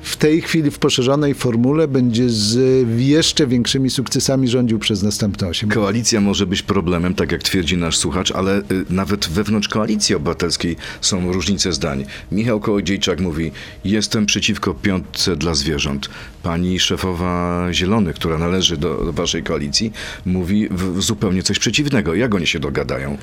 w 0.06 0.18
tej 0.18 0.42
chwili 0.42 0.72
w 0.72 0.80
poszerzonej 0.80 1.34
formule 1.34 1.88
będzie 1.88 2.30
z 2.30 2.58
jeszcze 2.98 3.48
większymi 3.48 3.90
sukcesami 3.90 4.48
rządził 4.48 4.80
przez 4.80 5.04
następne 5.04 5.48
8 5.48 5.70
lat. 5.70 5.76
Koalicja 5.76 6.22
może 6.22 6.46
być 6.46 6.62
problemem, 6.62 7.14
tak 7.14 7.32
jak 7.32 7.44
twierdzi 7.44 7.78
nasz 7.78 7.98
słuchacz, 7.98 8.32
ale 8.32 8.60
y, 8.60 8.64
nawet 8.90 9.28
wewnątrz 9.28 9.68
koalicji 9.68 10.16
obywatelskiej 10.16 10.76
są 11.02 11.32
różnice 11.32 11.74
zdań. 11.74 12.06
Michał 12.32 12.60
Kołodziejczak 12.60 13.22
mówi, 13.22 13.52
jestem 13.86 14.26
przeciwko 14.26 14.74
piątce 14.74 15.36
dla 15.36 15.56
zwierząt. 15.56 16.10
Pani 16.44 16.80
szefowa 16.80 17.68
Zielonych, 17.72 18.16
która 18.16 18.38
należy 18.38 18.78
do, 18.78 19.14
waszej 19.14 19.44
koalicji, 19.44 19.94
mówi 20.26 20.70
zupełnie 20.98 21.44
coś 21.44 21.60
przeciwnego. 21.60 22.16
Jak 22.16 22.36
oni 22.36 22.48
się 22.48 22.60
dogadają? 22.60 23.18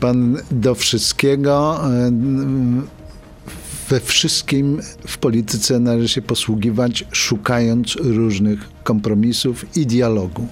Pan, 0.00 0.38
do 0.50 0.74
wszystkiego 0.74 1.80
e, 1.84 2.10
we 3.88 4.00
wszystkim 4.00 4.80
w 5.06 5.18
polityce 5.18 5.80
należy 5.80 6.08
się 6.08 6.22
posługiwać, 6.22 7.04
szukając 7.12 7.96
różnych 7.96 8.75
kompromisów 8.86 9.76
i 9.76 9.86
dialogu. 9.86 10.46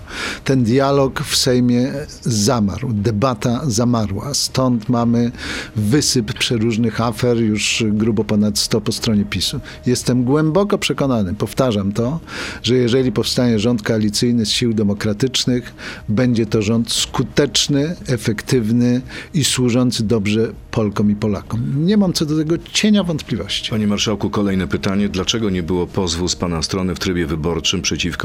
Ten 0.44 0.64
dialog 0.64 1.20
w 1.20 1.36
Sejmie 1.36 1.92
zamarł, 2.22 2.92
debata 2.92 3.60
zamarła. 3.66 4.34
Stąd 4.34 4.88
mamy 4.88 5.32
wysyp 5.76 6.32
przeróżnych 6.32 7.00
afer, 7.00 7.36
już 7.36 7.84
grubo 7.88 8.24
ponad 8.24 8.58
100 8.58 8.80
po 8.80 8.92
stronie 8.92 9.24
PiSu. 9.24 9.60
Jestem 9.86 10.24
głęboko 10.24 10.78
przekonany, 10.78 11.34
powtarzam 11.34 11.92
to, 11.92 12.20
że 12.62 12.74
jeżeli 12.74 13.12
powstanie 13.12 13.58
rząd 13.58 13.82
koalicyjny 13.82 14.46
z 14.46 14.50
sił 14.50 14.74
demokratycznych, 14.74 15.74
będzie 16.08 16.46
to 16.46 16.62
rząd 16.62 16.92
skuteczny, 16.92 17.96
efektywny 18.06 19.00
i 19.34 19.44
służący 19.44 20.04
dobrze 20.04 20.52
Polkom 20.70 21.10
i 21.10 21.16
Polakom. 21.16 21.86
Nie 21.86 21.96
mam 21.96 22.12
co 22.12 22.26
do 22.26 22.36
tego 22.36 22.54
cienia 22.72 23.04
wątpliwości. 23.04 23.70
Panie 23.70 23.86
Marszałku, 23.86 24.30
kolejne 24.30 24.66
pytanie. 24.68 25.08
Dlaczego 25.08 25.50
nie 25.50 25.62
było 25.62 25.86
pozwu 25.86 26.28
z 26.28 26.36
Pana 26.36 26.62
strony 26.62 26.94
w 26.94 26.98
trybie 26.98 27.26
wyborczym 27.26 27.82
przeciwko 27.82 28.23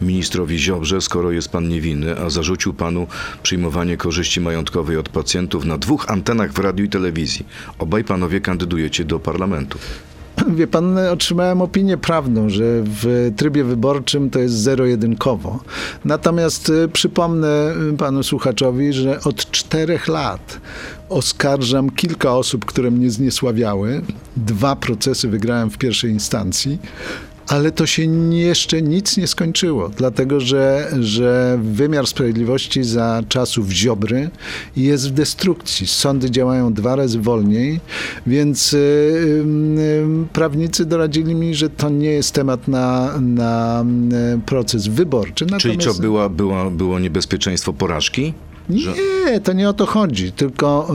ministrowi 0.00 0.58
Ziobrze, 0.58 1.00
skoro 1.00 1.30
jest 1.30 1.48
Pan 1.48 1.68
niewinny, 1.68 2.18
a 2.18 2.30
zarzucił 2.30 2.74
Panu 2.74 3.06
przyjmowanie 3.42 3.96
korzyści 3.96 4.40
majątkowej 4.40 4.96
od 4.96 5.08
pacjentów 5.08 5.64
na 5.64 5.78
dwóch 5.78 6.10
antenach 6.10 6.52
w 6.52 6.58
radiu 6.58 6.84
i 6.84 6.88
telewizji? 6.88 7.46
Obaj 7.78 8.04
Panowie 8.04 8.40
kandydujecie 8.40 9.04
do 9.04 9.20
parlamentu. 9.20 9.78
Wie 10.56 10.66
pan, 10.66 10.98
otrzymałem 10.98 11.62
opinię 11.62 11.96
prawną, 11.96 12.48
że 12.48 12.64
w 12.84 13.32
trybie 13.36 13.64
wyborczym 13.64 14.30
to 14.30 14.38
jest 14.38 14.54
zero-jedynkowo. 14.54 15.60
Natomiast 16.04 16.68
y, 16.68 16.88
przypomnę 16.88 17.74
y, 17.92 17.96
panu 17.96 18.22
słuchaczowi, 18.22 18.92
że 18.92 19.20
od 19.20 19.50
czterech 19.50 20.08
lat 20.08 20.60
oskarżam 21.08 21.90
kilka 21.90 22.36
osób, 22.36 22.64
które 22.64 22.90
mnie 22.90 23.10
zniesławiały. 23.10 24.02
Dwa 24.36 24.76
procesy 24.76 25.28
wygrałem 25.28 25.70
w 25.70 25.78
pierwszej 25.78 26.10
instancji 26.10 26.78
ale 27.48 27.72
to 27.72 27.86
się 27.86 28.02
jeszcze 28.30 28.82
nic 28.82 29.16
nie 29.16 29.26
skończyło, 29.26 29.88
dlatego 29.88 30.40
że, 30.40 30.92
że 31.00 31.58
wymiar 31.62 32.06
sprawiedliwości 32.06 32.84
za 32.84 33.22
czasów 33.28 33.70
Ziobry 33.70 34.30
jest 34.76 35.08
w 35.08 35.12
destrukcji. 35.12 35.86
Sądy 35.86 36.30
działają 36.30 36.72
dwa 36.72 36.96
razy 36.96 37.20
wolniej, 37.20 37.80
więc 38.26 38.72
yy, 38.72 38.78
yy, 39.76 40.26
prawnicy 40.32 40.84
doradzili 40.84 41.34
mi, 41.34 41.54
że 41.54 41.70
to 41.70 41.88
nie 41.90 42.10
jest 42.10 42.34
temat 42.34 42.68
na, 42.68 43.18
na 43.20 43.84
yy, 44.32 44.40
proces 44.46 44.86
wyborczy. 44.86 45.44
Natomiast... 45.44 45.62
Czyli 45.62 45.78
co, 45.78 45.94
była, 45.94 46.28
była, 46.28 46.70
było 46.70 46.98
niebezpieczeństwo 46.98 47.72
porażki? 47.72 48.34
Nie, 48.68 49.40
to 49.40 49.52
nie 49.52 49.68
o 49.68 49.72
to 49.72 49.86
chodzi, 49.86 50.32
tylko 50.32 50.94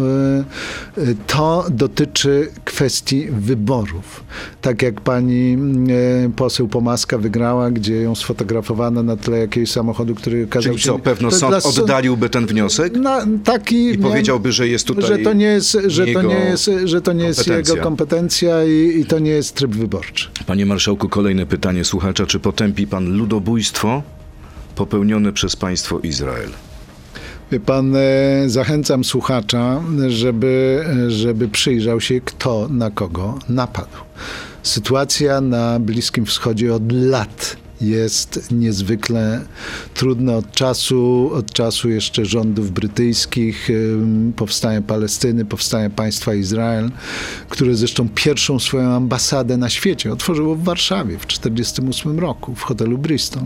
y, 0.97 1.01
y, 1.01 1.15
to 1.27 1.65
dotyczy 1.69 2.51
kwestii 2.65 3.27
wyborów. 3.32 4.23
Tak 4.62 4.82
jak 4.82 5.01
pani 5.01 5.58
y, 6.25 6.30
poseł 6.36 6.67
Pomaska 6.67 7.17
wygrała, 7.17 7.71
gdzie 7.71 7.95
ją 7.95 8.15
sfotografowano 8.15 9.03
na 9.03 9.17
tle 9.17 9.38
jakiegoś 9.38 9.71
samochodu, 9.71 10.15
który 10.15 10.47
kazał 10.47 10.73
Czyli 10.73 10.84
co, 10.84 10.99
pewno 10.99 11.32
sąd 11.32 11.63
dla... 11.63 11.84
oddaliłby 11.84 12.30
ten 12.30 12.45
wniosek? 12.45 12.95
Na, 12.95 13.25
taki, 13.43 13.91
I 13.91 13.97
powiedziałby, 13.97 14.51
że 14.51 14.67
jest 14.67 14.88
tutaj 14.88 15.06
że 15.08 15.17
to 15.17 15.34
nie 15.34 15.45
jest, 15.45 15.77
że 15.88 16.08
to 16.08 16.21
nie 16.21 16.36
jest, 16.36 16.71
że 16.86 17.01
to 17.01 17.13
nie 17.13 17.25
jest 17.25 17.47
jego 17.47 17.75
kompetencja 17.75 18.65
i, 18.65 18.99
i 18.99 19.06
to 19.06 19.19
nie 19.19 19.32
jest 19.32 19.56
tryb 19.56 19.71
wyborczy. 19.71 20.30
Panie 20.45 20.65
marszałku, 20.65 21.10
kolejne 21.10 21.45
pytanie 21.45 21.86
słuchacza. 21.86 22.25
Czy 22.25 22.39
potępi 22.39 22.88
pan 22.88 23.17
ludobójstwo 23.17 24.03
popełnione 24.75 25.34
przez 25.34 25.56
państwo 25.56 25.99
Izrael? 25.99 26.49
Wie 27.51 27.60
pan, 27.60 27.95
e, 27.95 27.99
zachęcam 28.49 29.03
słuchacza, 29.03 29.81
żeby, 30.07 30.86
żeby 31.07 31.47
przyjrzał 31.47 32.01
się, 32.01 32.21
kto 32.21 32.67
na 32.69 32.91
kogo 32.91 33.39
napadł. 33.49 33.97
Sytuacja 34.63 35.41
na 35.41 35.79
Bliskim 35.79 36.25
Wschodzie 36.25 36.73
od 36.73 36.91
lat 36.91 37.57
jest 37.81 38.51
niezwykle 38.51 39.41
trudne 39.93 40.35
od 40.35 40.51
czasu, 40.51 41.31
od 41.33 41.51
czasu 41.53 41.89
jeszcze 41.89 42.25
rządów 42.25 42.71
brytyjskich, 42.71 43.69
powstania 44.35 44.81
Palestyny, 44.81 45.45
powstania 45.45 45.89
państwa 45.89 46.33
Izrael, 46.33 46.91
które 47.49 47.75
zresztą 47.75 48.09
pierwszą 48.15 48.59
swoją 48.59 48.89
ambasadę 48.89 49.57
na 49.57 49.69
świecie 49.69 50.13
otworzyło 50.13 50.55
w 50.55 50.63
Warszawie 50.63 51.17
w 51.17 51.25
1948 51.25 52.19
roku, 52.19 52.55
w 52.55 52.61
hotelu 52.61 52.97
Bristol. 52.97 53.43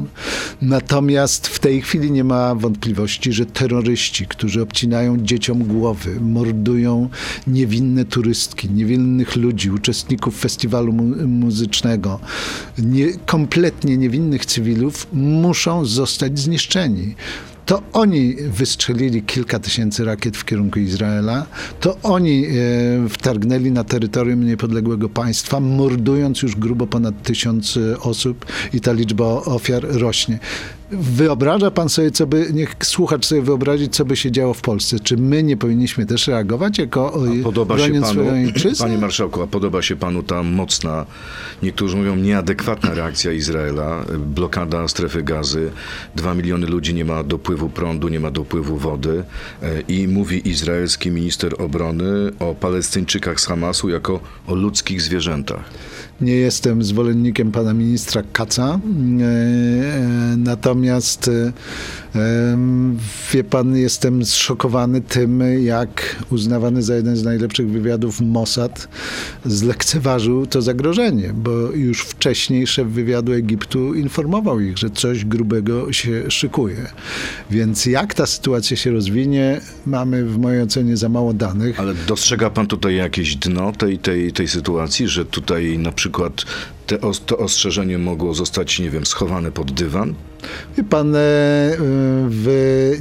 Natomiast 0.62 1.48
w 1.48 1.60
tej 1.60 1.82
chwili 1.82 2.12
nie 2.12 2.24
ma 2.24 2.56
wątpliwości, 2.56 3.34
że 3.34 3.46
terroryści, 3.46 4.28
którzy 4.28 4.62
obcinają 4.62 5.18
dzieciom 5.18 5.64
głowy, 5.64 6.20
mordują 6.22 7.10
niewinne 7.48 8.06
turystki, 8.06 8.70
niewinnych 8.70 9.36
ludzi, 9.36 9.72
uczestników 9.72 10.40
festiwalu 10.40 10.94
mu 10.94 11.28
muzycznego, 11.28 12.20
nie, 12.78 13.14
kompletnie 13.26 13.98
niewinne 13.98 14.21
innych 14.22 14.46
cywilów 14.46 15.08
muszą 15.14 15.86
zostać 15.86 16.40
zniszczeni. 16.40 17.16
To 17.66 17.82
oni 17.94 18.36
wystrzelili 18.36 19.24
kilka 19.24 19.60
tysięcy 19.60 20.06
rakiet 20.06 20.38
w 20.38 20.46
kierunku 20.46 20.80
Izraela, 20.80 21.46
to 21.80 21.98
oni 22.04 22.46
e, 22.46 22.50
wtargnęli 23.10 23.72
na 23.72 23.84
terytorium 23.84 24.46
niepodległego 24.46 25.10
państwa, 25.10 25.60
mordując 25.60 26.42
już 26.42 26.56
grubo 26.56 26.88
ponad 26.88 27.24
tysiąc 27.24 27.78
e, 27.78 28.00
osób 28.00 28.46
i 28.74 28.82
ta 28.82 28.92
liczba 28.92 29.26
ofiar 29.26 29.84
rośnie. 29.84 30.40
Wyobraża 30.92 31.72
pan 31.72 31.90
sobie, 31.90 32.12
co 32.12 32.28
by, 32.28 32.50
niech 32.54 32.76
słuchacz 32.84 33.26
sobie 33.26 33.42
wyobrazi, 33.42 33.90
co 33.90 34.06
by 34.06 34.16
się 34.16 34.32
działo 34.32 34.54
w 34.54 34.62
Polsce. 34.62 35.00
Czy 35.00 35.18
my 35.18 35.44
nie 35.44 35.58
powinniśmy 35.58 36.06
też 36.06 36.28
reagować 36.28 36.78
jako 36.78 37.14
a 37.14 37.44
podoba 37.44 37.80
się 37.80 38.02
panu, 38.02 38.22
Panie 38.80 38.98
marszałku, 38.98 39.42
a 39.42 39.48
podoba 39.48 39.82
się 39.82 39.96
panu 39.96 40.24
ta 40.24 40.44
mocna, 40.44 41.06
niektórzy 41.64 41.98
mówią 41.98 42.16
nieadekwatna 42.16 42.94
reakcja 42.94 43.32
Izraela, 43.32 44.06
blokada 44.20 44.88
strefy 44.88 45.24
gazy, 45.24 45.72
dwa 46.16 46.34
miliony 46.36 46.68
ludzi 46.68 46.94
nie 46.94 47.06
ma 47.06 47.24
dopływu 47.24 47.70
prądu, 47.70 48.08
nie 48.08 48.20
ma 48.20 48.32
dopływu 48.32 48.78
wody 48.78 49.24
e, 49.62 49.82
i 49.82 50.08
mówi 50.08 50.50
izraelski 50.50 51.12
minister 51.12 51.62
obrony 51.62 52.32
o 52.40 52.56
Palestyńczykach 52.56 53.40
z 53.40 53.46
Hamasu 53.46 53.90
jako 53.90 54.20
o 54.48 54.56
ludzkich 54.56 55.02
zwierzętach. 55.02 55.64
Nie 56.22 56.36
jestem 56.36 56.84
zwolennikiem 56.84 57.52
pana 57.52 57.74
ministra 57.74 58.24
Kaca, 58.34 58.64
e, 58.64 59.24
e, 59.24 60.38
natomiast 60.38 61.28
e, 61.28 61.52
wie 63.34 63.44
pan, 63.44 63.76
jestem 63.76 64.26
zszokowany 64.26 65.02
tym, 65.02 65.44
jak 65.64 66.16
uznawany 66.32 66.84
za 66.84 66.96
jeden 66.96 67.16
z 67.16 67.24
najlepszych 67.24 67.70
wywiadów 67.70 68.22
Mossad 68.22 68.88
zlekceważył 69.46 70.46
to 70.46 70.62
zagrożenie, 70.62 71.34
bo 71.34 71.52
już 71.72 72.02
wcześniej 72.02 72.68
szef 72.68 72.88
wywiadu 72.88 73.34
Egiptu 73.34 73.94
informował 73.94 74.60
ich, 74.60 74.78
że 74.78 74.90
coś 74.90 75.26
grubego 75.26 75.94
się 75.94 76.32
szykuje. 76.32 76.88
Więc 77.52 77.86
jak 77.86 78.14
ta 78.14 78.26
sytuacja 78.26 78.78
się 78.78 78.92
rozwinie, 78.92 79.62
mamy 79.86 80.26
w 80.26 80.38
mojej 80.38 80.62
ocenie 80.62 80.98
za 80.98 81.10
mało 81.10 81.34
danych. 81.34 81.80
Ale 81.80 81.94
dostrzega 82.08 82.50
pan 82.50 82.68
tutaj 82.68 82.96
jakieś 82.96 83.36
dno 83.36 83.72
tej, 83.72 84.00
tej, 84.00 84.32
tej 84.32 84.48
sytuacji, 84.48 85.08
że 85.08 85.26
tutaj 85.26 85.80
na 85.80 85.92
przykład 85.92 86.11
przykład 86.12 86.46
te, 86.88 86.98
to 87.26 87.38
ostrzeżenie 87.38 87.98
mogło 87.98 88.34
zostać, 88.34 88.80
nie 88.80 88.90
wiem, 88.90 89.06
schowane 89.06 89.52
pod 89.52 89.72
dywan? 89.72 90.16
Wie 90.78 90.84
pan, 90.84 91.16
e, 91.16 91.20
w 92.30 92.94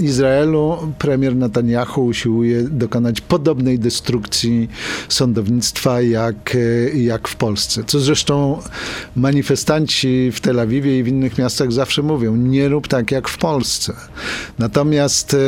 Izraelu 0.00 0.92
premier 0.98 1.36
Netanyahu 1.36 2.06
usiłuje 2.06 2.62
dokonać 2.62 3.20
podobnej 3.20 3.78
destrukcji 3.78 4.68
sądownictwa 5.08 6.00
jak, 6.00 6.56
jak 6.94 7.28
w 7.28 7.36
Polsce. 7.36 7.84
Co 7.86 8.00
zresztą 8.00 8.62
manifestanci 9.16 10.30
w 10.32 10.40
Tel 10.40 10.60
Awiwie 10.60 10.98
i 10.98 11.02
w 11.02 11.08
innych 11.08 11.38
miastach 11.38 11.72
zawsze 11.72 12.02
mówią, 12.02 12.36
nie 12.36 12.68
rób 12.68 12.88
tak 12.88 13.10
jak 13.10 13.28
w 13.28 13.38
Polsce. 13.38 13.92
Natomiast 14.58 15.34
e, 15.34 15.38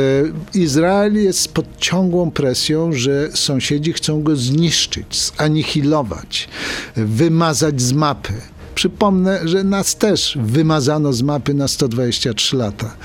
Izrael 0.59 1.15
jest 1.15 1.53
pod 1.53 1.65
ciągłą 1.77 2.31
presją, 2.31 2.91
że 2.91 3.29
sąsiedzi 3.33 3.93
chcą 3.93 4.23
go 4.23 4.35
zniszczyć, 4.35 5.31
zanihilować, 5.37 6.49
wymazać 6.95 7.81
z 7.81 7.93
mapy. 7.93 8.33
Przypomnę, 8.75 9.47
że 9.47 9.63
nas 9.63 9.95
też 9.95 10.37
wymazano 10.41 11.13
z 11.13 11.21
mapy 11.21 11.53
na 11.53 11.67
123 11.67 12.57
lata 12.57 12.95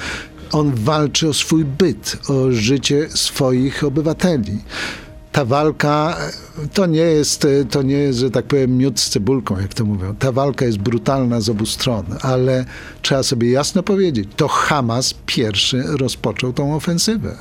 on 0.53 0.75
walczy 0.75 1.29
o 1.29 1.35
swój 1.35 1.65
byt, 1.65 2.17
o 2.29 2.53
życie 2.53 3.09
swoich 3.09 3.85
obywateli. 3.85 4.59
ta 5.33 5.45
walka 5.45 6.17
to 6.73 6.87
nie 6.87 7.01
jest, 7.01 7.47
to 7.71 7.83
nie 7.83 7.95
jest, 7.97 8.19
że 8.19 8.31
tak 8.31 8.45
powiem, 8.45 8.77
miód 8.77 9.01
z 9.01 9.11
cebulką, 9.11 9.61
jak 9.61 9.75
to 9.75 9.85
mówią. 9.85 10.17
Ta 10.17 10.33
walka 10.33 10.65
jest 10.65 10.79
brutalna 10.79 11.41
z 11.41 11.49
obu 11.49 11.67
stron, 11.67 12.05
ale 12.21 12.65
trzeba 13.03 13.23
sobie 13.23 13.51
jasno 13.51 13.83
powiedzieć, 13.83 14.29
to 14.37 14.49
Hamas 14.49 15.15
pierwszy 15.27 15.83
rozpoczął 15.83 16.53
tą 16.53 16.75
ofensywę. 16.75 17.37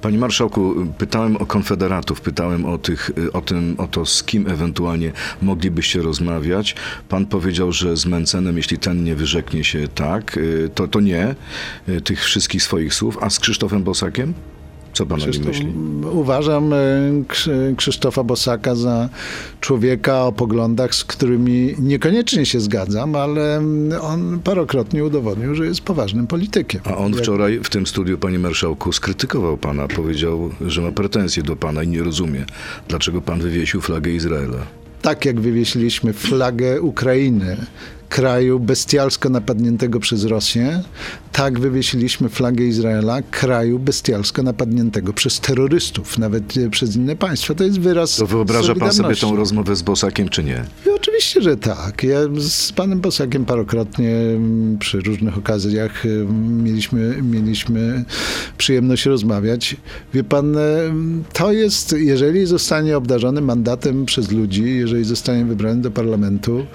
Panie 0.00 0.18
marszałku, 0.18 0.74
pytałem 0.98 1.36
o 1.36 1.46
konfederatów, 1.46 2.20
pytałem 2.20 2.66
o, 2.66 2.78
tych, 2.78 3.10
o, 3.32 3.40
tym, 3.40 3.74
o 3.78 3.86
to, 3.86 4.06
z 4.06 4.22
kim 4.22 4.48
ewentualnie 4.48 5.12
moglibyście 5.42 6.02
rozmawiać. 6.02 6.74
Pan 7.08 7.26
powiedział, 7.26 7.72
że 7.72 7.96
z 7.96 8.06
Mencenem, 8.06 8.56
jeśli 8.56 8.78
ten 8.78 9.04
nie 9.04 9.14
wyrzeknie 9.14 9.64
się 9.64 9.88
tak, 9.88 10.38
to, 10.74 10.88
to 10.88 11.00
nie 11.00 11.34
tych 12.04 12.24
wszystkich 12.24 12.62
swoich 12.62 12.94
słów, 12.94 13.18
a 13.20 13.30
z 13.30 13.38
Krzysztofem 13.38 13.82
Bosakiem? 13.82 14.34
Co 14.98 15.06
pan 15.06 15.18
Krzysztof, 15.18 15.46
myśli? 15.46 15.72
Uważam 16.12 16.72
e, 16.72 16.76
Krzysztofa 17.76 18.22
Bosaka 18.24 18.74
za 18.74 19.08
człowieka 19.60 20.24
o 20.24 20.32
poglądach, 20.32 20.94
z 20.94 21.04
którymi 21.04 21.74
niekoniecznie 21.78 22.46
się 22.46 22.60
zgadzam, 22.60 23.14
ale 23.14 23.62
on 24.00 24.40
parokrotnie 24.44 25.04
udowodnił, 25.04 25.54
że 25.54 25.66
jest 25.66 25.80
poważnym 25.80 26.26
politykiem. 26.26 26.80
A 26.84 26.96
on 26.96 27.14
wczoraj 27.14 27.60
w 27.64 27.70
tym 27.70 27.86
studiu, 27.86 28.18
panie 28.18 28.38
marszałku, 28.38 28.92
skrytykował 28.92 29.56
pana, 29.56 29.88
powiedział, 29.88 30.50
że 30.60 30.82
ma 30.82 30.92
pretensje 30.92 31.42
do 31.42 31.56
pana 31.56 31.82
i 31.82 31.88
nie 31.88 32.02
rozumie, 32.02 32.46
dlaczego 32.88 33.20
pan 33.20 33.40
wywiesił 33.40 33.80
flagę 33.80 34.10
Izraela. 34.10 34.58
Tak 35.02 35.24
jak 35.24 35.40
wywiesiliśmy 35.40 36.12
flagę 36.12 36.80
Ukrainy 36.80 37.56
kraju 38.08 38.60
bestialsko 38.60 39.28
napadniętego 39.28 40.00
przez 40.00 40.24
Rosję, 40.24 40.82
tak 41.32 41.60
wywiesiliśmy 41.60 42.28
flagę 42.28 42.64
Izraela, 42.64 43.22
kraju 43.22 43.78
bestialsko 43.78 44.42
napadniętego 44.42 45.12
przez 45.12 45.40
terrorystów, 45.40 46.18
nawet 46.18 46.54
przez 46.70 46.96
inne 46.96 47.16
państwa. 47.16 47.54
To 47.54 47.64
jest 47.64 47.80
wyraz 47.80 48.16
To 48.16 48.26
wyobraża 48.26 48.74
pan 48.74 48.92
sobie 48.92 49.16
tą 49.16 49.36
rozmowę 49.36 49.76
z 49.76 49.82
Bosakiem, 49.82 50.28
czy 50.28 50.44
nie? 50.44 50.64
I 50.86 50.90
oczywiście, 50.90 51.42
że 51.42 51.56
tak. 51.56 52.02
Ja 52.02 52.18
z 52.38 52.72
panem 52.72 53.00
Bosakiem 53.00 53.44
parokrotnie 53.44 54.10
mm, 54.10 54.78
przy 54.78 55.00
różnych 55.00 55.38
okazjach 55.38 56.06
mm, 56.06 56.64
mieliśmy, 56.64 57.22
mieliśmy 57.22 58.04
przyjemność 58.58 59.06
rozmawiać. 59.06 59.76
Wie 60.14 60.24
pan, 60.24 60.58
mm, 60.58 61.24
to 61.32 61.52
jest, 61.52 61.92
jeżeli 61.98 62.46
zostanie 62.46 62.96
obdarzony 62.96 63.40
mandatem 63.40 64.06
przez 64.06 64.30
ludzi, 64.30 64.76
jeżeli 64.76 65.04
zostanie 65.04 65.44
wybrany 65.44 65.82
do 65.82 65.90
parlamentu, 65.90 66.66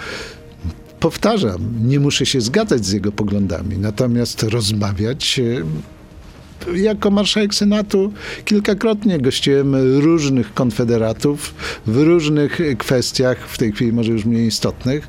powtarzam, 1.03 1.61
nie 1.87 1.99
muszę 1.99 2.25
się 2.25 2.41
zgadzać 2.41 2.85
z 2.85 2.91
jego 2.91 3.11
poglądami, 3.11 3.77
natomiast 3.77 4.43
rozmawiać 4.43 5.39
e, 5.39 6.77
jako 6.77 7.11
marszałek 7.11 7.55
Senatu 7.55 8.13
kilkakrotnie 8.45 9.19
gościłem 9.19 9.75
różnych 9.99 10.53
konfederatów 10.53 11.53
w 11.87 11.97
różnych 11.97 12.59
kwestiach, 12.77 13.47
w 13.47 13.57
tej 13.57 13.71
chwili 13.71 13.93
może 13.93 14.11
już 14.11 14.25
mniej 14.25 14.47
istotnych. 14.47 15.07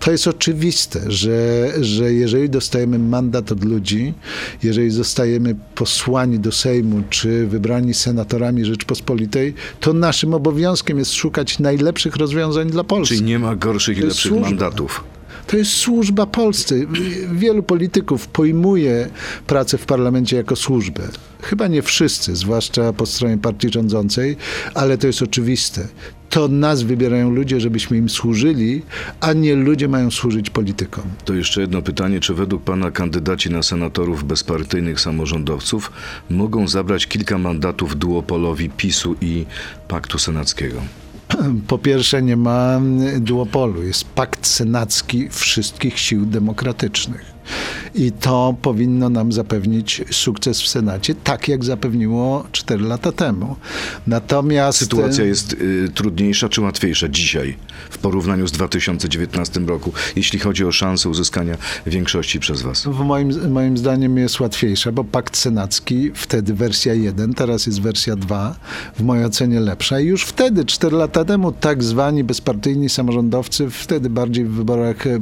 To 0.00 0.10
jest 0.10 0.28
oczywiste, 0.28 1.00
że, 1.06 1.68
że 1.80 2.12
jeżeli 2.12 2.50
dostajemy 2.50 2.98
mandat 2.98 3.52
od 3.52 3.64
ludzi, 3.64 4.14
jeżeli 4.62 4.90
zostajemy 4.90 5.56
posłani 5.74 6.38
do 6.38 6.52
Sejmu 6.52 7.02
czy 7.10 7.46
wybrani 7.46 7.94
senatorami 7.94 8.64
Rzeczpospolitej, 8.64 9.54
to 9.80 9.92
naszym 9.92 10.34
obowiązkiem 10.34 10.98
jest 10.98 11.12
szukać 11.12 11.58
najlepszych 11.58 12.16
rozwiązań 12.16 12.70
dla 12.70 12.84
Polski. 12.84 13.16
Czyli 13.16 13.28
nie 13.28 13.38
ma 13.38 13.56
gorszych 13.56 13.98
i 13.98 14.00
lepszych 14.00 14.30
służba. 14.30 14.46
mandatów. 14.46 15.04
To 15.48 15.56
jest 15.56 15.70
służba 15.70 16.26
Polsce. 16.26 16.74
Wielu 17.32 17.62
polityków 17.62 18.28
pojmuje 18.28 19.08
pracę 19.46 19.78
w 19.78 19.86
parlamencie 19.86 20.36
jako 20.36 20.56
służbę. 20.56 21.02
Chyba 21.42 21.66
nie 21.68 21.82
wszyscy, 21.82 22.36
zwłaszcza 22.36 22.92
po 22.92 23.06
stronie 23.06 23.38
partii 23.38 23.68
rządzącej, 23.72 24.36
ale 24.74 24.98
to 24.98 25.06
jest 25.06 25.22
oczywiste. 25.22 25.88
To 26.30 26.48
nas 26.48 26.82
wybierają 26.82 27.30
ludzie, 27.30 27.60
żebyśmy 27.60 27.96
im 27.96 28.08
służyli, 28.08 28.82
a 29.20 29.32
nie 29.32 29.54
ludzie 29.54 29.88
mają 29.88 30.10
służyć 30.10 30.50
politykom. 30.50 31.04
To 31.24 31.34
jeszcze 31.34 31.60
jedno 31.60 31.82
pytanie. 31.82 32.20
Czy 32.20 32.34
według 32.34 32.62
pana 32.62 32.90
kandydaci 32.90 33.50
na 33.50 33.62
senatorów 33.62 34.24
bezpartyjnych 34.24 35.00
samorządowców 35.00 35.92
mogą 36.30 36.68
zabrać 36.68 37.06
kilka 37.06 37.38
mandatów 37.38 37.96
duopolowi 37.96 38.70
PiSu 38.70 39.16
i 39.20 39.46
Paktu 39.88 40.18
Senackiego? 40.18 40.82
Po 41.66 41.78
pierwsze, 41.78 42.22
nie 42.22 42.36
ma 42.36 42.80
duopolu. 43.18 43.82
Jest 43.82 44.04
pakt 44.04 44.46
senacki 44.46 45.28
wszystkich 45.28 45.98
sił 45.98 46.26
demokratycznych. 46.26 47.24
I 47.98 48.12
to 48.12 48.56
powinno 48.62 49.08
nam 49.08 49.32
zapewnić 49.32 50.02
sukces 50.10 50.62
w 50.62 50.68
Senacie, 50.68 51.14
tak 51.14 51.48
jak 51.48 51.64
zapewniło 51.64 52.44
4 52.52 52.84
lata 52.84 53.12
temu. 53.12 53.56
Natomiast. 54.06 54.78
Sytuacja 54.78 55.24
jest 55.24 55.52
y, 55.52 55.88
trudniejsza 55.94 56.48
czy 56.48 56.60
łatwiejsza 56.60 57.08
dzisiaj 57.08 57.56
w 57.90 57.98
porównaniu 57.98 58.48
z 58.48 58.52
2019 58.52 59.60
roku, 59.60 59.92
jeśli 60.16 60.38
chodzi 60.38 60.64
o 60.64 60.72
szansę 60.72 61.08
uzyskania 61.08 61.56
większości 61.86 62.40
przez 62.40 62.62
Was? 62.62 62.84
W 62.84 62.98
moim, 62.98 63.52
moim 63.52 63.78
zdaniem 63.78 64.18
jest 64.18 64.40
łatwiejsza, 64.40 64.92
bo 64.92 65.04
pakt 65.04 65.36
senacki, 65.36 66.10
wtedy 66.14 66.54
wersja 66.54 66.94
1, 66.94 67.34
teraz 67.34 67.66
jest 67.66 67.80
wersja 67.80 68.16
2, 68.16 68.56
w 68.96 69.02
mojej 69.02 69.24
ocenie 69.24 69.60
lepsza. 69.60 70.00
I 70.00 70.06
już 70.06 70.24
wtedy, 70.24 70.64
4 70.64 70.96
lata 70.96 71.24
temu, 71.24 71.52
tak 71.52 71.84
zwani 71.84 72.24
bezpartyjni 72.24 72.88
samorządowcy, 72.88 73.70
wtedy 73.70 74.10
bardziej 74.10 74.44
w 74.44 74.50
wyborach 74.50 75.06
e, 75.06 75.20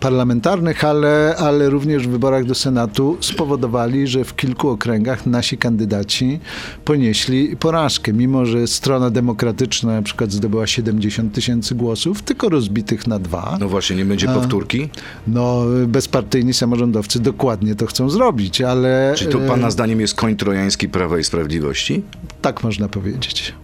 parlamentarnych, 0.00 0.84
ale, 0.84 1.34
ale 1.38 1.66
ale 1.66 1.70
również 2.06 2.08
w 2.08 2.10
wyborach 2.10 2.44
do 2.44 2.54
Senatu 2.54 3.16
spowodowali, 3.20 4.06
że 4.06 4.24
w 4.24 4.36
kilku 4.36 4.68
okręgach 4.68 5.26
nasi 5.26 5.58
kandydaci 5.58 6.40
ponieśli 6.84 7.56
porażkę, 7.56 8.12
mimo 8.12 8.46
że 8.46 8.66
strona 8.66 9.10
demokratyczna 9.10 9.92
na 9.92 10.02
przykład 10.02 10.32
zdobyła 10.32 10.66
70 10.66 11.34
tysięcy 11.34 11.74
głosów, 11.74 12.22
tylko 12.22 12.48
rozbitych 12.48 13.06
na 13.06 13.18
dwa. 13.18 13.56
No 13.60 13.68
właśnie, 13.68 13.96
nie 13.96 14.04
będzie 14.04 14.26
powtórki? 14.26 14.88
No, 15.26 15.64
bezpartyjni 15.86 16.54
samorządowcy 16.54 17.20
dokładnie 17.20 17.74
to 17.74 17.86
chcą 17.86 18.10
zrobić, 18.10 18.60
ale... 18.60 19.14
Czy 19.16 19.26
to 19.26 19.38
pana 19.38 19.70
zdaniem 19.70 20.00
jest 20.00 20.14
koń 20.14 20.36
trojański 20.36 20.88
Prawa 20.88 21.18
i 21.18 21.24
Sprawiedliwości? 21.24 22.02
Tak 22.42 22.64
można 22.64 22.88
powiedzieć. 22.88 23.54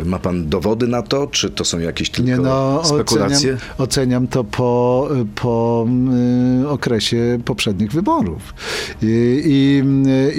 Y, 0.00 0.04
ma 0.04 0.18
pan 0.18 0.48
dowody 0.48 0.88
na 0.88 1.02
to, 1.02 1.26
czy 1.26 1.50
to 1.50 1.64
są 1.64 1.78
jakieś 1.78 2.10
tylko 2.10 2.30
Nie, 2.30 2.36
no, 2.36 2.84
spekulacje? 2.84 3.52
Oceniam, 3.52 3.76
oceniam 3.78 4.26
to 4.26 4.44
po, 4.44 5.08
po 5.34 5.86
y, 6.62 6.68
okresie 6.68 7.38
poprzednich 7.44 7.92
wyborów. 7.92 8.54
I, 9.02 9.42
i, 9.46 9.82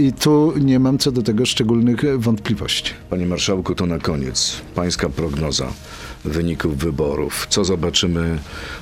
I 0.05 0.13
tu 0.13 0.53
nie 0.59 0.79
mam 0.79 0.97
co 0.97 1.11
do 1.11 1.21
tego 1.21 1.45
szczególnych 1.45 2.19
wątpliwości. 2.19 2.93
Panie 3.09 3.25
marszałku, 3.25 3.75
to 3.75 3.85
na 3.85 3.99
koniec. 3.99 4.61
Pańska 4.75 5.09
prognoza 5.09 5.67
wyników 6.25 6.77
wyborów. 6.77 7.47
Co 7.49 7.65
zobaczymy 7.65 8.39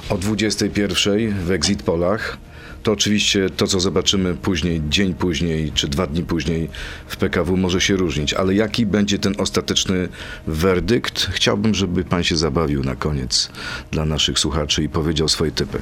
o 0.10 0.18
21 0.18 1.34
w 1.46 1.52
exit 1.52 1.84
polach? 1.84 2.38
To 2.84 2.92
oczywiście 2.92 3.50
to, 3.50 3.68
co 3.68 3.80
zobaczymy 3.80 4.36
później, 4.36 4.82
dzień 4.90 5.14
później 5.14 5.72
czy 5.72 5.88
dwa 5.88 6.08
dni 6.08 6.24
później 6.24 6.70
w 7.08 7.18
PKW 7.18 7.58
może 7.58 7.82
się 7.82 7.96
różnić, 7.96 8.34
ale 8.34 8.56
jaki 8.56 8.86
będzie 8.86 9.20
ten 9.20 9.36
ostateczny 9.38 10.10
werdykt? 10.48 11.28
Chciałbym, 11.32 11.74
żeby 11.74 12.04
pan 12.04 12.24
się 12.24 12.36
zabawił 12.36 12.84
na 12.84 12.96
koniec 12.96 13.50
dla 13.92 14.06
naszych 14.06 14.40
słuchaczy 14.40 14.84
i 14.84 14.90
powiedział 14.90 15.28
swoje 15.28 15.52
typy. 15.52 15.82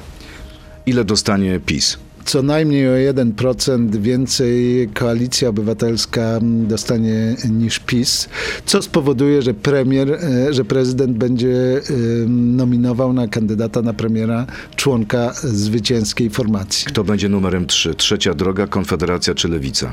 Ile 0.86 1.04
dostanie 1.04 1.60
PiS? 1.66 1.98
Co 2.30 2.42
najmniej 2.42 2.88
o 2.88 3.12
1% 3.12 3.96
więcej 3.96 4.88
koalicja 4.94 5.48
obywatelska 5.48 6.38
dostanie 6.42 7.36
niż 7.50 7.78
PiS, 7.78 8.28
co 8.66 8.82
spowoduje, 8.82 9.42
że 9.42 9.54
premier, 9.54 10.12
e, 10.12 10.54
że 10.54 10.64
prezydent 10.64 11.16
będzie 11.16 11.80
nominował 12.28 13.12
na 13.12 13.28
kandydata 13.28 13.82
na 13.82 13.92
premiera 13.92 14.46
członka 14.76 15.32
zwycięskiej 15.42 16.30
formacji. 16.30 16.86
Kto 16.86 17.04
będzie 17.04 17.28
numerem 17.28 17.66
3? 17.66 17.94
Trzecia 17.94 18.34
droga, 18.34 18.66
Konfederacja 18.66 19.34
czy 19.34 19.48
Lewica? 19.48 19.92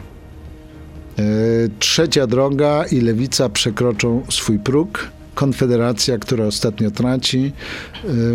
E, 1.19 1.23
trzecia 1.79 2.27
droga 2.27 2.85
i 2.91 3.01
lewica 3.01 3.49
przekroczą 3.49 4.23
swój 4.29 4.59
próg. 4.59 5.16
Konfederacja, 5.37 6.17
która 6.17 6.45
ostatnio 6.45 6.91
traci, 6.91 7.51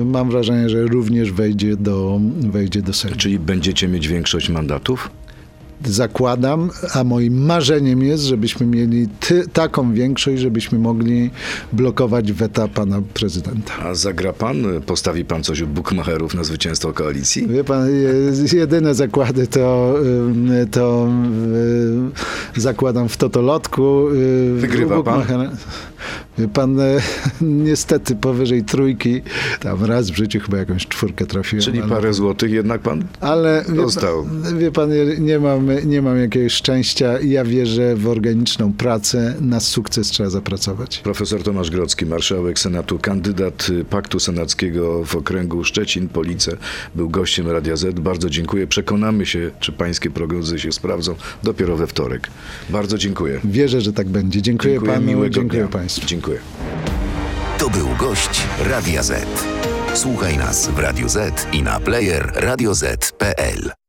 y, 0.00 0.04
mam 0.04 0.30
wrażenie, 0.30 0.68
że 0.68 0.82
również 0.82 1.32
wejdzie 1.32 1.76
do, 1.76 2.20
wejdzie 2.40 2.82
do 2.82 2.92
Sejmu. 2.92 3.16
Czyli 3.16 3.38
będziecie 3.38 3.88
mieć 3.88 4.08
większość 4.08 4.48
mandatów? 4.48 5.10
zakładam, 5.84 6.70
a 6.94 7.04
moim 7.04 7.44
marzeniem 7.44 8.02
jest, 8.02 8.24
żebyśmy 8.24 8.66
mieli 8.66 9.08
ty, 9.20 9.48
taką 9.52 9.92
większość, 9.94 10.42
żebyśmy 10.42 10.78
mogli 10.78 11.30
blokować 11.72 12.32
weta 12.32 12.68
pana 12.68 13.02
prezydenta. 13.14 13.72
A 13.82 13.94
zagra 13.94 14.32
pan, 14.32 14.64
postawi 14.86 15.24
pan 15.24 15.42
coś 15.42 15.60
u 15.60 15.66
bukmacherów 15.66 16.34
na 16.34 16.44
zwycięstwo 16.44 16.92
koalicji? 16.92 17.48
Wie 17.48 17.64
pan, 17.64 17.88
jedyne 18.52 18.94
zakłady 18.94 19.46
to, 19.46 19.94
to 20.70 21.08
zakładam 22.56 23.08
w 23.08 23.16
totolotku. 23.16 24.04
Wygrywa 24.56 25.02
pan? 25.02 25.22
Wie 26.38 26.49
pan, 26.49 26.81
e, 26.81 27.01
niestety 27.40 28.16
powyżej 28.16 28.64
trójki, 28.64 29.22
tam 29.61 29.85
raz 29.85 30.11
w 30.11 30.16
życiu 30.16 30.41
chyba 30.41 30.59
jakąś 30.59 30.87
czwórkę 30.87 31.26
trafiłem. 31.26 31.64
Czyli 31.64 31.80
ale, 31.80 31.89
parę 31.89 32.14
złotych 32.14 32.51
jednak 32.51 32.80
pan 32.80 33.05
ale 33.20 33.64
wie 33.68 33.74
dostał. 33.74 34.24
Pan, 34.43 34.59
wie 34.59 34.72
pan, 34.72 34.91
nie- 35.18 35.39
mam, 35.39 35.68
nie 35.87 36.03
mam 36.03 36.18
jakiegoś 36.18 36.53
szczęścia. 36.53 37.20
Ja 37.20 37.45
wierzę 37.45 37.97
w 37.97 38.09
organiczną 38.09 38.72
pracę. 38.72 39.35
Na 39.41 39.61
sukces 39.61 40.07
trzeba 40.09 40.30
zapracować. 40.30 40.99
Profesor 40.99 41.43
Tomasz 41.43 41.70
Grodzki, 41.70 42.07
marszałek 42.07 42.59
Senatu, 42.59 42.99
kandydat 42.99 43.66
Paktu 43.91 44.20
Senackiego 44.20 45.05
w 45.05 45.16
okręgu 45.16 45.64
Szczecin-Police, 45.64 46.57
był 46.95 47.11
gościem 47.11 47.51
Radia 47.51 47.76
Z. 47.76 48.01
Bardzo 48.01 48.30
dziękuję. 48.30 48.66
Przekonamy 48.66 49.26
się, 49.26 49.51
czy 49.61 49.72
pańskie 49.72 50.11
prognozy 50.11 50.59
się 50.59 50.72
sprawdzą 50.72 51.14
dopiero 51.43 51.76
we 51.76 51.87
wtorek. 51.87 52.28
Bardzo 52.70 52.99
dziękuję. 52.99 53.41
Wierzę, 53.45 53.80
że 53.80 53.93
tak 53.93 54.09
będzie. 54.09 54.43
Dziękuję, 54.43 54.80
panu, 54.80 55.07
miłego 55.07 55.35
dziękuję 55.35 55.62
dnia. 55.62 55.72
państwu. 55.72 56.07
Dziękuję. 56.23 56.41
To 57.59 57.70
był 57.70 57.89
gość 57.99 58.43
Radia 58.59 59.03
Z. 59.03 59.27
Słuchaj 59.95 60.39
nas 60.39 60.68
w 60.68 60.79
Radio 60.79 61.09
Z 61.09 61.47
i 61.53 61.62
na 61.62 61.81
player 61.81 62.33
radioz.pl. 62.35 63.82